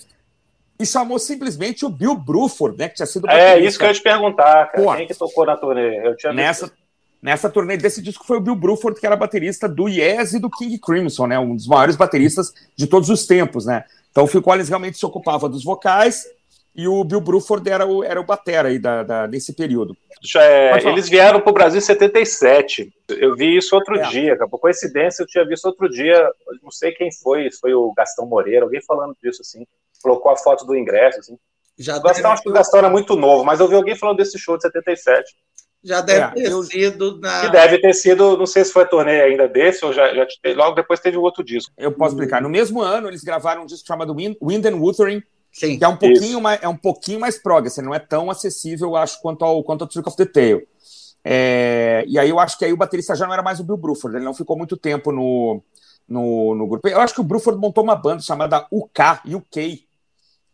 e 0.79 0.85
chamou 0.85 1.19
simplesmente 1.19 1.85
o 1.85 1.89
Bill 1.89 2.15
Bruford, 2.15 2.77
né? 2.77 2.89
Que 2.89 2.95
tinha 2.95 3.05
sido. 3.05 3.29
É, 3.29 3.59
isso 3.59 3.77
que 3.77 3.85
eu 3.85 3.89
ia 3.89 3.93
te 3.93 4.01
perguntar, 4.01 4.71
cara. 4.71 4.83
Pô, 4.83 4.95
Quem 4.95 5.07
que 5.07 5.13
tocou 5.13 5.45
na 5.45 5.55
turnê? 5.55 6.05
Eu 6.05 6.17
tinha 6.17 6.33
nessa, 6.33 6.65
visto. 6.65 6.77
nessa 7.21 7.49
turnê 7.49 7.77
desse 7.77 8.01
disco 8.01 8.25
foi 8.25 8.37
o 8.37 8.41
Bill 8.41 8.55
Bruford, 8.55 8.99
que 8.99 9.05
era 9.05 9.15
baterista 9.15 9.69
do 9.69 9.87
Yes 9.87 10.33
e 10.33 10.39
do 10.39 10.49
King 10.49 10.77
Crimson, 10.79 11.27
né? 11.27 11.39
Um 11.39 11.55
dos 11.55 11.67
maiores 11.67 11.95
bateristas 11.95 12.53
de 12.75 12.87
todos 12.87 13.09
os 13.09 13.25
tempos, 13.25 13.65
né? 13.65 13.85
Então 14.11 14.23
o 14.25 14.27
Phil 14.27 14.41
Collins 14.41 14.67
realmente 14.67 14.97
se 14.97 15.05
ocupava 15.05 15.47
dos 15.47 15.63
vocais 15.63 16.25
e 16.73 16.87
o 16.87 17.03
Bill 17.03 17.19
Bruford 17.19 17.69
era 17.69 17.85
o, 17.85 18.03
era 18.03 18.19
o 18.19 18.25
batera 18.25 18.69
aí 18.69 18.79
da, 18.79 19.03
da, 19.03 19.27
desse 19.27 19.53
período. 19.53 19.95
É, 20.37 20.87
eles 20.87 21.09
vieram 21.09 21.41
para 21.41 21.49
o 21.49 21.53
Brasil 21.53 21.79
em 21.79 21.81
77. 21.81 22.93
Eu 23.09 23.35
vi 23.35 23.57
isso 23.57 23.75
outro 23.75 23.99
é. 23.99 24.09
dia, 24.09 24.37
por 24.49 24.59
coincidência 24.59 25.23
eu 25.23 25.27
tinha 25.27 25.45
visto 25.45 25.65
outro 25.65 25.89
dia, 25.89 26.29
não 26.63 26.71
sei 26.71 26.91
quem 26.91 27.09
foi, 27.11 27.51
se 27.51 27.59
foi 27.59 27.73
o 27.73 27.91
Gastão 27.95 28.25
Moreira, 28.25 28.63
alguém 28.63 28.81
falando 28.81 29.15
disso 29.21 29.41
assim, 29.41 29.65
colocou 30.01 30.31
a 30.31 30.37
foto 30.37 30.65
do 30.65 30.75
ingresso 30.75 31.19
assim. 31.19 31.37
Já 31.77 31.97
o 31.97 32.01
Gastão, 32.01 32.31
acho 32.31 32.43
que 32.43 32.49
o 32.49 32.53
Gastão 32.53 32.79
era 32.79 32.89
muito 32.89 33.15
novo, 33.15 33.43
mas 33.43 33.59
eu 33.59 33.67
vi 33.67 33.75
alguém 33.75 33.95
falando 33.95 34.17
desse 34.17 34.37
show 34.37 34.55
de 34.55 34.63
77. 34.63 35.35
Já 35.83 35.99
deve 35.99 36.21
é, 36.21 36.43
ter 36.43 36.51
eu... 36.51 36.63
sido 36.63 37.19
na. 37.19 37.41
Que 37.41 37.49
deve 37.49 37.79
ter 37.79 37.93
sido, 37.93 38.37
não 38.37 38.45
sei 38.45 38.63
se 38.63 38.71
foi 38.71 38.83
a 38.83 38.87
turnê 38.87 39.21
ainda 39.21 39.47
desse, 39.47 39.83
ou 39.83 39.91
já, 39.91 40.13
já 40.13 40.27
logo 40.55 40.75
depois 40.75 40.99
teve 40.99 41.17
um 41.17 41.21
outro 41.21 41.43
disco. 41.43 41.73
Eu 41.75 41.91
posso 41.91 42.13
explicar. 42.13 42.39
No 42.39 42.49
mesmo 42.49 42.81
ano, 42.81 43.07
eles 43.07 43.23
gravaram 43.23 43.63
um 43.63 43.65
disco 43.65 43.87
chamado 43.87 44.15
Wind, 44.15 44.35
Wind 44.41 44.63
and 44.65 44.75
Wuthering, 44.75 45.23
Sim, 45.51 45.77
que 45.77 45.83
é 45.83 45.87
um 45.87 45.97
pouquinho 45.97 46.39
mais 46.39 46.61
é 46.61 46.67
um 46.67 46.77
pouquinho 46.77 47.19
mais 47.19 47.37
prog, 47.37 47.67
assim, 47.67 47.81
não 47.81 47.93
é 47.93 47.99
tão 47.99 48.31
acessível, 48.31 48.89
eu 48.89 48.95
acho, 48.95 49.21
quanto 49.21 49.43
ao 49.43 49.63
quanto 49.63 49.83
ao 49.83 49.87
Trick 49.87 50.07
of 50.07 50.17
the 50.17 50.25
Tail. 50.25 50.65
É, 51.23 52.03
e 52.07 52.17
aí 52.17 52.29
eu 52.29 52.39
acho 52.39 52.57
que 52.57 52.65
aí 52.65 52.73
o 52.73 52.77
baterista 52.77 53.15
já 53.15 53.25
não 53.25 53.33
era 53.33 53.43
mais 53.43 53.59
o 53.59 53.63
Bill 53.63 53.77
Bruford, 53.77 54.15
ele 54.15 54.25
não 54.25 54.33
ficou 54.33 54.57
muito 54.57 54.77
tempo 54.77 55.11
no, 55.11 55.61
no, 56.07 56.55
no 56.55 56.67
grupo. 56.67 56.87
Eu 56.87 56.99
acho 57.01 57.13
que 57.13 57.21
o 57.21 57.25
Bruford 57.25 57.59
montou 57.59 57.83
uma 57.83 57.95
banda 57.95 58.21
chamada 58.21 58.65
UK, 58.71 59.35
UK. 59.35 59.85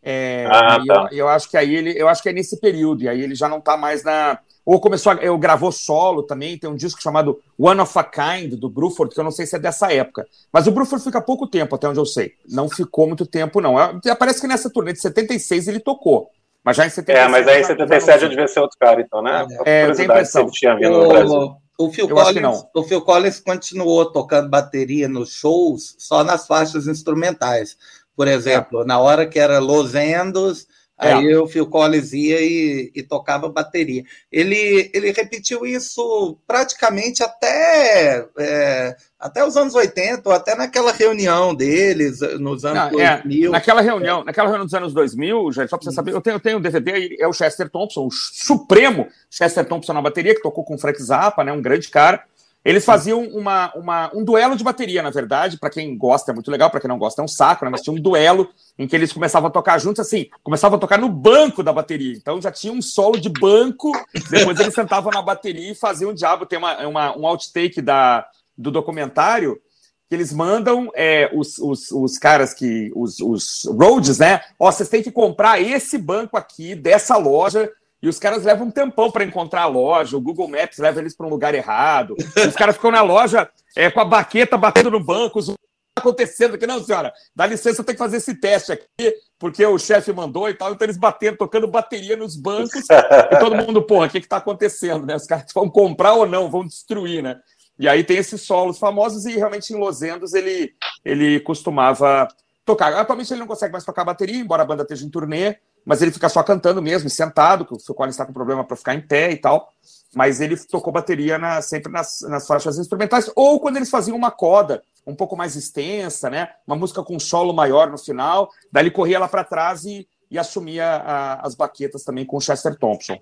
É, 0.02 0.46
ah, 0.46 0.78
tá. 0.86 1.08
eu, 1.10 1.18
eu, 1.18 1.28
acho 1.28 1.50
que 1.50 1.56
aí 1.56 1.74
ele, 1.74 2.00
eu 2.00 2.08
acho 2.08 2.22
que 2.22 2.28
é 2.28 2.32
nesse 2.32 2.60
período, 2.60 3.02
e 3.02 3.08
aí 3.08 3.20
ele 3.20 3.34
já 3.34 3.48
não 3.48 3.58
está 3.58 3.76
mais 3.76 4.02
na, 4.04 4.38
ou 4.70 4.78
começou, 4.78 5.12
a, 5.12 5.14
eu 5.16 5.38
gravou 5.38 5.72
solo 5.72 6.22
também, 6.22 6.58
tem 6.58 6.68
um 6.68 6.76
disco 6.76 7.02
chamado 7.02 7.40
One 7.58 7.80
of 7.80 7.98
a 7.98 8.04
Kind, 8.04 8.52
do 8.52 8.68
Bruford, 8.68 9.14
que 9.14 9.18
eu 9.18 9.24
não 9.24 9.30
sei 9.30 9.46
se 9.46 9.56
é 9.56 9.58
dessa 9.58 9.90
época. 9.90 10.26
Mas 10.52 10.66
o 10.66 10.70
Bruford 10.70 11.02
fica 11.02 11.22
pouco 11.22 11.46
tempo, 11.46 11.74
até 11.74 11.88
onde 11.88 11.98
eu 11.98 12.04
sei. 12.04 12.34
Não 12.46 12.68
ficou 12.68 13.06
muito 13.06 13.24
tempo, 13.24 13.62
não. 13.62 13.80
É, 13.80 14.14
parece 14.14 14.42
que 14.42 14.46
nessa 14.46 14.68
turnê 14.68 14.92
de 14.92 15.00
76 15.00 15.68
ele 15.68 15.80
tocou. 15.80 16.28
Mas 16.62 16.76
já 16.76 16.86
em 16.86 16.90
77. 16.90 17.18
É, 17.18 17.28
mas 17.28 17.48
aí 17.48 17.62
em 17.62 17.64
77 17.64 18.20
já 18.20 18.28
devia 18.28 18.46
ser 18.46 18.60
outro 18.60 18.76
cara, 18.78 19.00
então, 19.00 19.22
né? 19.22 19.46
É, 19.64 19.86
eu 19.86 19.96
tenho 19.96 20.10
impressão. 20.10 20.50
Tinha 20.50 20.76
vindo 20.76 20.98
o, 20.98 21.02
no 21.02 21.08
Brasil. 21.08 21.56
O 21.78 21.90
Phil, 21.90 22.08
Collins, 22.08 22.64
o 22.74 22.82
Phil 22.82 23.00
Collins 23.00 23.40
continuou 23.40 24.12
tocando 24.12 24.50
bateria 24.50 25.08
nos 25.08 25.30
shows 25.30 25.94
só 25.96 26.22
nas 26.22 26.46
faixas 26.46 26.86
instrumentais. 26.86 27.78
Por 28.14 28.28
exemplo, 28.28 28.82
é. 28.82 28.84
na 28.84 28.98
hora 28.98 29.26
que 29.26 29.38
era 29.38 29.60
Los 29.60 29.94
Endos, 29.94 30.66
é. 31.00 31.12
Aí 31.12 31.36
o 31.36 31.46
Phil 31.46 31.66
Collins 31.66 32.12
ia 32.12 32.40
e, 32.40 32.90
e, 32.92 33.02
tocava 33.04 33.48
bateria. 33.48 34.02
Ele, 34.32 34.90
ele 34.92 35.12
repetiu 35.12 35.64
isso 35.64 36.36
praticamente 36.44 37.22
até, 37.22 38.26
é, 38.36 38.96
até 39.18 39.44
os 39.44 39.56
anos 39.56 39.76
80, 39.76 40.28
ou 40.28 40.34
até 40.34 40.56
naquela 40.56 40.90
reunião 40.90 41.54
deles, 41.54 42.18
nos 42.40 42.64
anos 42.64 42.82
Não, 42.82 42.90
2000. 42.90 43.48
É, 43.48 43.52
naquela 43.52 43.80
reunião, 43.80 44.24
naquela 44.24 44.48
reunião 44.48 44.66
dos 44.66 44.74
anos 44.74 44.92
2000, 44.92 45.52
já, 45.52 45.68
só 45.68 45.76
para 45.76 45.84
você 45.84 45.94
saber, 45.94 46.12
eu 46.12 46.20
tenho, 46.20 46.34
eu 46.34 46.40
tenho 46.40 46.58
um 46.58 46.62
DVD, 46.62 47.16
é 47.20 47.28
o 47.28 47.32
Chester 47.32 47.70
Thompson, 47.70 48.06
o 48.06 48.10
supremo 48.10 49.06
Chester 49.30 49.64
Thompson 49.64 49.92
na 49.92 50.02
bateria, 50.02 50.34
que 50.34 50.42
tocou 50.42 50.64
com 50.64 50.74
o 50.74 50.78
Frank 50.78 51.00
Zappa, 51.00 51.44
né, 51.44 51.52
um 51.52 51.62
grande 51.62 51.88
cara. 51.88 52.24
Eles 52.64 52.84
faziam 52.84 53.22
uma, 53.22 53.72
uma, 53.74 54.10
um 54.14 54.24
duelo 54.24 54.56
de 54.56 54.64
bateria, 54.64 55.02
na 55.02 55.10
verdade. 55.10 55.58
Para 55.58 55.70
quem 55.70 55.96
gosta, 55.96 56.32
é 56.32 56.34
muito 56.34 56.50
legal. 56.50 56.70
Para 56.70 56.80
quem 56.80 56.88
não 56.88 56.98
gosta, 56.98 57.22
é 57.22 57.24
um 57.24 57.28
saco, 57.28 57.64
né? 57.64 57.70
Mas 57.70 57.82
tinha 57.82 57.94
um 57.94 58.00
duelo 58.00 58.50
em 58.78 58.86
que 58.86 58.96
eles 58.96 59.12
começavam 59.12 59.48
a 59.48 59.52
tocar 59.52 59.78
juntos, 59.78 60.00
assim, 60.00 60.28
começavam 60.42 60.76
a 60.76 60.80
tocar 60.80 60.98
no 60.98 61.08
banco 61.08 61.62
da 61.62 61.72
bateria. 61.72 62.12
Então 62.12 62.42
já 62.42 62.50
tinha 62.50 62.72
um 62.72 62.82
solo 62.82 63.18
de 63.18 63.28
banco. 63.28 63.92
Depois 64.28 64.58
eles 64.58 64.74
sentavam 64.74 65.12
na 65.12 65.22
bateria 65.22 65.72
e 65.72 65.74
faziam 65.74 66.10
o 66.10 66.14
diabo. 66.14 66.46
Tem 66.46 66.58
uma, 66.58 66.86
uma, 66.86 67.16
um 67.16 67.26
outtake 67.26 67.80
da, 67.80 68.26
do 68.56 68.70
documentário 68.70 69.60
que 70.08 70.14
eles 70.14 70.32
mandam 70.32 70.90
é, 70.94 71.30
os, 71.34 71.58
os, 71.58 71.90
os 71.92 72.18
caras 72.18 72.52
que. 72.52 72.90
Os, 72.94 73.20
os 73.20 73.64
roads, 73.66 74.18
né? 74.18 74.40
Ó, 74.58 74.70
vocês 74.70 74.88
têm 74.88 75.02
que 75.02 75.12
comprar 75.12 75.60
esse 75.60 75.96
banco 75.96 76.36
aqui, 76.36 76.74
dessa 76.74 77.16
loja 77.16 77.70
e 78.02 78.08
os 78.08 78.18
caras 78.18 78.44
levam 78.44 78.68
um 78.68 78.70
tempão 78.70 79.10
para 79.10 79.24
encontrar 79.24 79.62
a 79.62 79.66
loja, 79.66 80.16
o 80.16 80.20
Google 80.20 80.48
Maps 80.48 80.78
leva 80.78 81.00
eles 81.00 81.16
para 81.16 81.26
um 81.26 81.30
lugar 81.30 81.54
errado. 81.54 82.14
Os 82.46 82.54
caras 82.54 82.76
ficam 82.76 82.90
na 82.90 83.02
loja 83.02 83.48
é, 83.76 83.90
com 83.90 84.00
a 84.00 84.04
baqueta 84.04 84.56
batendo 84.56 84.90
no 84.90 85.02
banco, 85.02 85.38
os 85.38 85.52
acontecendo 85.98 86.54
aqui, 86.54 86.66
não, 86.66 86.82
senhora, 86.82 87.12
dá 87.34 87.44
licença, 87.44 87.82
tem 87.82 87.94
que 87.94 87.98
fazer 87.98 88.18
esse 88.18 88.34
teste 88.34 88.72
aqui, 88.72 89.14
porque 89.38 89.66
o 89.66 89.78
chefe 89.78 90.12
mandou 90.12 90.48
e 90.48 90.54
tal, 90.54 90.72
então 90.72 90.86
eles 90.86 90.96
batendo, 90.96 91.36
tocando 91.36 91.66
bateria 91.66 92.16
nos 92.16 92.36
bancos, 92.36 92.84
e 92.88 93.38
todo 93.38 93.56
mundo, 93.56 93.82
porra, 93.82 94.06
o 94.06 94.10
que 94.10 94.18
está 94.18 94.36
acontecendo, 94.36 95.04
né? 95.04 95.16
Os 95.16 95.26
caras 95.26 95.46
vão 95.52 95.68
comprar 95.68 96.14
ou 96.14 96.26
não, 96.26 96.50
vão 96.50 96.64
destruir, 96.64 97.22
né? 97.22 97.38
E 97.78 97.88
aí 97.88 98.02
tem 98.02 98.16
esses 98.16 98.42
solos 98.42 98.78
famosos, 98.78 99.26
e 99.26 99.36
realmente 99.36 99.72
em 99.72 99.76
Los 99.76 100.02
Angeles 100.02 100.34
ele, 100.34 100.72
ele 101.04 101.40
costumava 101.40 102.28
tocar. 102.64 102.92
Atualmente 102.94 103.32
ele 103.32 103.40
não 103.40 103.46
consegue 103.46 103.72
mais 103.72 103.84
tocar 103.84 104.04
bateria, 104.04 104.36
embora 104.36 104.62
a 104.62 104.66
banda 104.66 104.82
esteja 104.82 105.04
em 105.04 105.10
turnê, 105.10 105.56
mas 105.88 106.02
ele 106.02 106.10
fica 106.12 106.28
só 106.28 106.42
cantando 106.42 106.82
mesmo, 106.82 107.08
sentado, 107.08 107.64
que 107.64 107.72
o 107.72 107.78
Phil 107.78 107.94
Collins 107.94 108.14
está 108.14 108.26
com 108.26 108.32
problema 108.32 108.62
para 108.62 108.76
ficar 108.76 108.94
em 108.94 109.00
pé 109.00 109.32
e 109.32 109.38
tal. 109.38 109.72
Mas 110.14 110.38
ele 110.38 110.54
tocou 110.54 110.92
bateria 110.92 111.38
na, 111.38 111.62
sempre 111.62 111.90
nas, 111.90 112.20
nas 112.28 112.46
faixas 112.46 112.78
instrumentais, 112.78 113.30
ou 113.34 113.58
quando 113.58 113.78
eles 113.78 113.88
faziam 113.88 114.14
uma 114.14 114.30
coda 114.30 114.82
um 115.06 115.14
pouco 115.14 115.34
mais 115.34 115.56
extensa, 115.56 116.28
né? 116.28 116.50
Uma 116.66 116.76
música 116.76 117.02
com 117.02 117.18
solo 117.18 117.54
maior 117.54 117.90
no 117.90 117.96
final, 117.96 118.50
daí 118.70 118.82
ele 118.82 118.90
corria 118.90 119.18
lá 119.18 119.26
para 119.26 119.42
trás 119.42 119.86
e, 119.86 120.06
e 120.30 120.38
assumia 120.38 120.84
a, 120.84 121.46
as 121.46 121.54
baquetas 121.54 122.04
também 122.04 122.26
com 122.26 122.36
o 122.36 122.40
Chester 122.40 122.76
Thompson. 122.76 123.18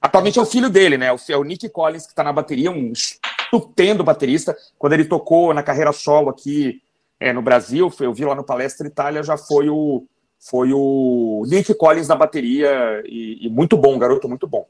Atualmente 0.00 0.38
é 0.38 0.42
o 0.42 0.46
filho 0.46 0.70
dele, 0.70 0.96
né? 0.96 1.06
É 1.28 1.36
o 1.36 1.42
Nick 1.42 1.68
Collins 1.70 2.06
que 2.06 2.12
está 2.12 2.22
na 2.22 2.32
bateria, 2.32 2.70
um 2.70 2.92
estupendo 2.92 4.04
baterista. 4.04 4.56
Quando 4.78 4.92
ele 4.92 5.06
tocou 5.06 5.52
na 5.52 5.62
carreira 5.64 5.92
solo 5.92 6.30
aqui 6.30 6.80
é, 7.18 7.32
no 7.32 7.42
Brasil, 7.42 7.92
eu 7.98 8.14
vi 8.14 8.24
lá 8.24 8.36
no 8.36 8.44
Palestra 8.44 8.86
Itália, 8.86 9.24
já 9.24 9.36
foi 9.36 9.68
o, 9.68 10.06
foi 10.44 10.72
o 10.74 11.44
Nick 11.46 11.72
Collins 11.74 12.06
na 12.06 12.14
bateria 12.14 13.02
e, 13.06 13.46
e 13.46 13.48
muito 13.48 13.78
bom, 13.78 13.98
garoto, 13.98 14.28
muito 14.28 14.46
bom. 14.46 14.66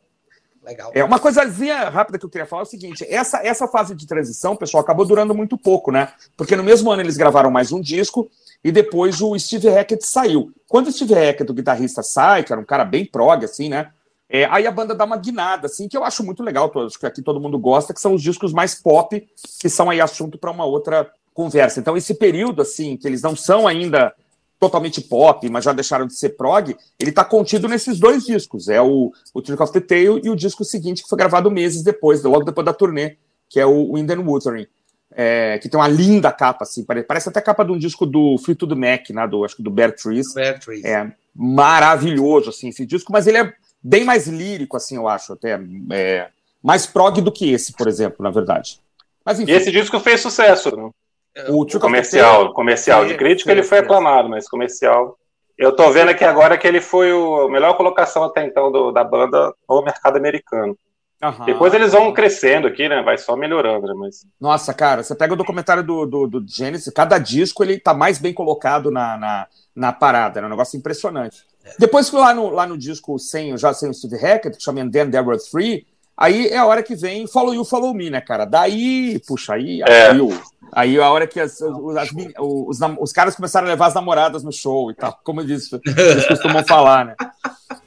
Legal. 0.64 0.92
É 0.94 1.04
uma 1.04 1.18
coisazinha 1.18 1.88
rápida 1.90 2.18
que 2.18 2.24
eu 2.24 2.30
queria 2.30 2.46
falar 2.46 2.62
é 2.62 2.64
o 2.64 2.66
seguinte: 2.66 3.04
essa, 3.08 3.44
essa 3.44 3.66
fase 3.66 3.94
de 3.94 4.06
transição, 4.06 4.56
pessoal, 4.56 4.82
acabou 4.82 5.04
durando 5.04 5.34
muito 5.34 5.58
pouco, 5.58 5.90
né? 5.90 6.12
Porque 6.36 6.56
no 6.56 6.62
mesmo 6.62 6.90
ano 6.90 7.02
eles 7.02 7.16
gravaram 7.16 7.50
mais 7.50 7.72
um 7.72 7.80
disco 7.80 8.30
e 8.62 8.70
depois 8.70 9.20
o 9.20 9.36
Steve 9.38 9.68
Hackett 9.68 10.06
saiu. 10.06 10.52
Quando 10.68 10.86
o 10.86 10.92
Steve 10.92 11.12
Hackett, 11.12 11.50
o 11.50 11.54
guitarrista, 11.54 12.02
sai, 12.02 12.44
que 12.44 12.52
era 12.52 12.62
um 12.62 12.64
cara 12.64 12.84
bem 12.84 13.04
prog, 13.04 13.44
assim, 13.44 13.68
né? 13.68 13.90
É, 14.28 14.46
aí 14.46 14.66
a 14.66 14.70
banda 14.70 14.94
dá 14.94 15.04
uma 15.04 15.18
guinada, 15.18 15.66
assim, 15.66 15.86
que 15.86 15.96
eu 15.96 16.04
acho 16.04 16.24
muito 16.24 16.42
legal, 16.42 16.72
acho 16.86 16.98
que 16.98 17.04
aqui 17.04 17.20
todo 17.20 17.40
mundo 17.40 17.58
gosta, 17.58 17.92
que 17.92 18.00
são 18.00 18.14
os 18.14 18.22
discos 18.22 18.52
mais 18.52 18.74
pop, 18.74 19.28
que 19.60 19.68
são 19.68 19.90
aí 19.90 20.00
assunto 20.00 20.38
para 20.38 20.50
uma 20.50 20.64
outra 20.64 21.10
conversa. 21.34 21.78
Então, 21.78 21.96
esse 21.96 22.14
período, 22.14 22.62
assim, 22.62 22.96
que 22.96 23.06
eles 23.06 23.20
não 23.20 23.36
são 23.36 23.68
ainda 23.68 24.14
totalmente 24.64 25.02
pop, 25.02 25.46
mas 25.50 25.64
já 25.64 25.72
deixaram 25.72 26.06
de 26.06 26.14
ser 26.14 26.30
prog, 26.30 26.74
ele 26.98 27.10
está 27.10 27.22
contido 27.22 27.68
nesses 27.68 27.98
dois 27.98 28.24
discos. 28.24 28.68
É 28.68 28.80
o, 28.80 29.12
o 29.34 29.42
Trick 29.42 29.62
of 29.62 29.72
the 29.72 29.80
Tail 29.80 30.18
e 30.24 30.30
o 30.30 30.36
disco 30.36 30.64
seguinte, 30.64 31.02
que 31.02 31.08
foi 31.08 31.18
gravado 31.18 31.50
meses 31.50 31.82
depois, 31.82 32.22
logo 32.22 32.44
depois 32.44 32.64
da 32.64 32.72
turnê, 32.72 33.16
que 33.48 33.60
é 33.60 33.66
o 33.66 33.94
Wind 33.94 34.10
and 34.10 34.20
Wuthering. 34.20 34.66
É, 35.16 35.58
que 35.58 35.68
tem 35.68 35.78
uma 35.78 35.86
linda 35.86 36.32
capa, 36.32 36.64
assim, 36.64 36.84
parece 37.06 37.28
até 37.28 37.38
a 37.38 37.42
capa 37.42 37.64
de 37.64 37.70
um 37.70 37.78
disco 37.78 38.04
do 38.04 38.36
Free 38.38 38.56
to 38.56 38.66
the 38.66 38.74
Mac, 38.74 39.10
né, 39.10 39.28
do, 39.28 39.44
acho 39.44 39.54
que 39.54 39.62
do 39.62 39.70
Bear 39.70 39.94
Trees. 39.94 40.34
Bear 40.34 40.58
Trees. 40.58 40.84
É 40.84 41.12
maravilhoso, 41.32 42.50
assim, 42.50 42.68
esse 42.70 42.84
disco, 42.84 43.12
mas 43.12 43.28
ele 43.28 43.38
é 43.38 43.52
bem 43.80 44.02
mais 44.02 44.26
lírico, 44.26 44.76
assim, 44.76 44.96
eu 44.96 45.06
acho, 45.06 45.34
até. 45.34 45.60
É, 45.92 46.28
mais 46.60 46.86
prog 46.86 47.20
do 47.20 47.30
que 47.30 47.52
esse, 47.52 47.72
por 47.74 47.86
exemplo, 47.86 48.24
na 48.24 48.30
verdade. 48.30 48.80
Mas, 49.24 49.38
enfim. 49.38 49.52
E 49.52 49.54
esse 49.54 49.70
disco 49.70 50.00
fez 50.00 50.20
sucesso, 50.20 50.74
né? 50.74 50.90
O 51.48 51.66
comercial, 51.80 52.52
comercial 52.52 53.06
de 53.06 53.14
crítica 53.16 53.50
ele 53.50 53.62
foi 53.62 53.78
aclamado, 53.78 54.28
mas 54.28 54.48
comercial. 54.48 55.18
Eu 55.58 55.74
tô 55.74 55.90
vendo 55.90 56.10
aqui 56.10 56.24
agora 56.24 56.56
que 56.56 56.66
ele 56.66 56.80
foi 56.80 57.12
o, 57.12 57.42
a 57.42 57.50
melhor 57.50 57.76
colocação 57.76 58.24
até 58.24 58.44
então 58.44 58.70
do, 58.70 58.92
da 58.92 59.02
banda 59.02 59.52
no 59.68 59.82
mercado 59.82 60.16
americano. 60.16 60.76
Uhum. 61.22 61.44
Depois 61.46 61.72
eles 61.72 61.92
vão 61.92 62.12
crescendo 62.12 62.68
aqui, 62.68 62.88
né? 62.88 63.02
Vai 63.02 63.16
só 63.16 63.36
melhorando, 63.36 63.86
né? 63.86 63.94
Mas... 63.96 64.26
Nossa, 64.40 64.74
cara, 64.74 65.02
você 65.02 65.14
pega 65.14 65.32
o 65.32 65.36
documentário 65.36 65.82
do, 65.82 66.04
do, 66.06 66.26
do 66.26 66.44
Genesis, 66.46 66.92
cada 66.92 67.18
disco 67.18 67.64
ele 67.64 67.78
tá 67.78 67.94
mais 67.94 68.18
bem 68.18 68.32
colocado 68.32 68.90
na, 68.90 69.16
na, 69.16 69.46
na 69.74 69.92
parada, 69.92 70.38
é 70.38 70.42
né? 70.42 70.46
um 70.46 70.50
negócio 70.50 70.76
impressionante. 70.76 71.44
É. 71.64 71.72
Depois 71.78 72.10
que 72.10 72.16
lá 72.16 72.34
no, 72.34 72.50
lá 72.50 72.66
no 72.66 72.76
disco 72.76 73.18
sem, 73.18 73.56
já 73.56 73.72
sem 73.72 73.88
o 73.88 73.94
Steve 73.94 74.16
Hackett, 74.16 74.56
que 74.56 74.62
chama 74.62 74.82
And 74.82 74.90
Then 74.90 75.10
There 75.10 75.26
Were 75.26 75.38
Three, 75.38 75.86
Aí 76.16 76.46
é 76.46 76.56
a 76.56 76.66
hora 76.66 76.82
que 76.82 76.94
vem 76.94 77.26
Follow 77.26 77.54
You, 77.54 77.64
Follow 77.64 77.92
Me, 77.92 78.08
né, 78.08 78.20
cara? 78.20 78.44
Daí, 78.44 79.20
puxa, 79.26 79.54
aí 79.54 79.82
é. 79.82 80.10
Aí 80.72 80.96
é 80.96 81.02
a 81.02 81.10
hora 81.10 81.26
que 81.26 81.40
as, 81.40 81.60
as, 81.60 82.10
os, 82.38 82.78
os, 82.98 83.12
caras 83.12 83.36
começaram 83.36 83.66
a 83.66 83.70
levar 83.70 83.86
as 83.86 83.94
namoradas 83.94 84.42
no 84.42 84.52
show 84.52 84.90
e 84.90 84.94
tal, 84.94 85.18
como 85.22 85.40
eles, 85.40 85.70
eles 85.72 86.26
costumam 86.26 86.62
falar, 86.66 87.04
né? 87.04 87.14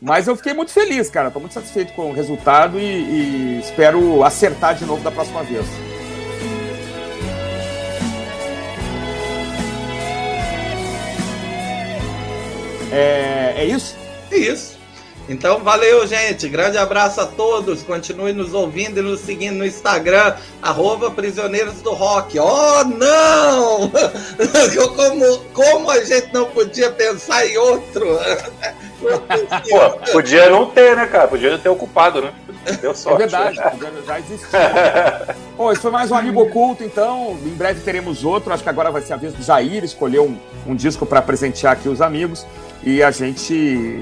Mas 0.01 0.27
eu 0.27 0.35
fiquei 0.35 0.53
muito 0.53 0.71
feliz, 0.71 1.09
cara. 1.09 1.31
Tô 1.31 1.39
muito 1.39 1.53
satisfeito 1.53 1.93
com 1.93 2.09
o 2.09 2.13
resultado 2.13 2.79
e, 2.79 2.83
e 2.83 3.59
espero 3.59 4.23
acertar 4.23 4.75
de 4.75 4.85
novo 4.85 5.03
da 5.03 5.11
próxima 5.11 5.43
vez. 5.43 5.65
É, 12.91 13.53
é 13.57 13.65
isso? 13.65 13.95
É 14.31 14.37
isso. 14.37 14.76
Então, 15.29 15.59
valeu, 15.59 16.07
gente. 16.07 16.47
Grande 16.47 16.77
abraço 16.77 17.19
a 17.19 17.25
todos. 17.25 17.83
Continue 17.83 18.31
nos 18.31 18.53
ouvindo 18.53 18.99
e 18.99 19.01
nos 19.01 19.19
seguindo 19.19 19.57
no 19.57 19.65
Instagram, 19.65 20.35
arroba 20.61 21.11
Prisioneiros 21.11 21.81
do 21.81 21.91
Rock. 21.93 22.39
Oh, 22.39 22.83
não! 22.85 23.91
Como, 24.95 25.37
como 25.53 25.91
a 25.91 26.03
gente 26.03 26.33
não 26.33 26.45
podia 26.45 26.89
pensar 26.91 27.45
em 27.45 27.57
outro? 27.57 28.19
Pô, 29.69 30.11
podia 30.11 30.49
não 30.49 30.65
ter, 30.65 30.95
né, 30.95 31.05
cara? 31.05 31.27
Podia 31.27 31.57
ter 31.57 31.69
ocupado, 31.69 32.21
né? 32.21 32.33
Deu 32.81 32.95
sorte. 32.95 33.23
É 33.23 33.27
verdade, 33.27 33.55
já 34.05 34.19
existia. 34.19 35.35
Bom, 35.55 35.71
esse 35.71 35.81
foi 35.81 35.91
mais 35.91 36.11
um 36.11 36.15
Amigo 36.15 36.41
Oculto, 36.41 36.83
então. 36.83 37.37
Em 37.43 37.53
breve 37.53 37.81
teremos 37.81 38.23
outro. 38.23 38.51
Acho 38.51 38.63
que 38.63 38.69
agora 38.69 38.91
vai 38.91 39.01
ser 39.01 39.13
a 39.13 39.17
vez 39.17 39.33
do 39.33 39.43
Jair 39.43 39.83
escolher 39.83 40.19
um, 40.19 40.37
um 40.65 40.75
disco 40.75 41.05
para 41.05 41.21
presentear 41.21 41.73
aqui 41.73 41.87
os 41.87 42.01
amigos. 42.01 42.45
E 42.83 43.03
a 43.03 43.11
gente 43.11 43.53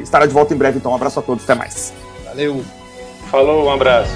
estará 0.01 0.25
de 0.25 0.33
volta 0.33 0.53
em 0.53 0.57
breve, 0.57 0.77
então. 0.77 0.91
Um 0.91 0.95
abraço 0.95 1.19
a 1.19 1.21
todos, 1.21 1.43
até 1.43 1.55
mais. 1.55 1.93
Valeu. 2.25 2.63
Falou, 3.31 3.65
um 3.65 3.71
abraço. 3.71 4.13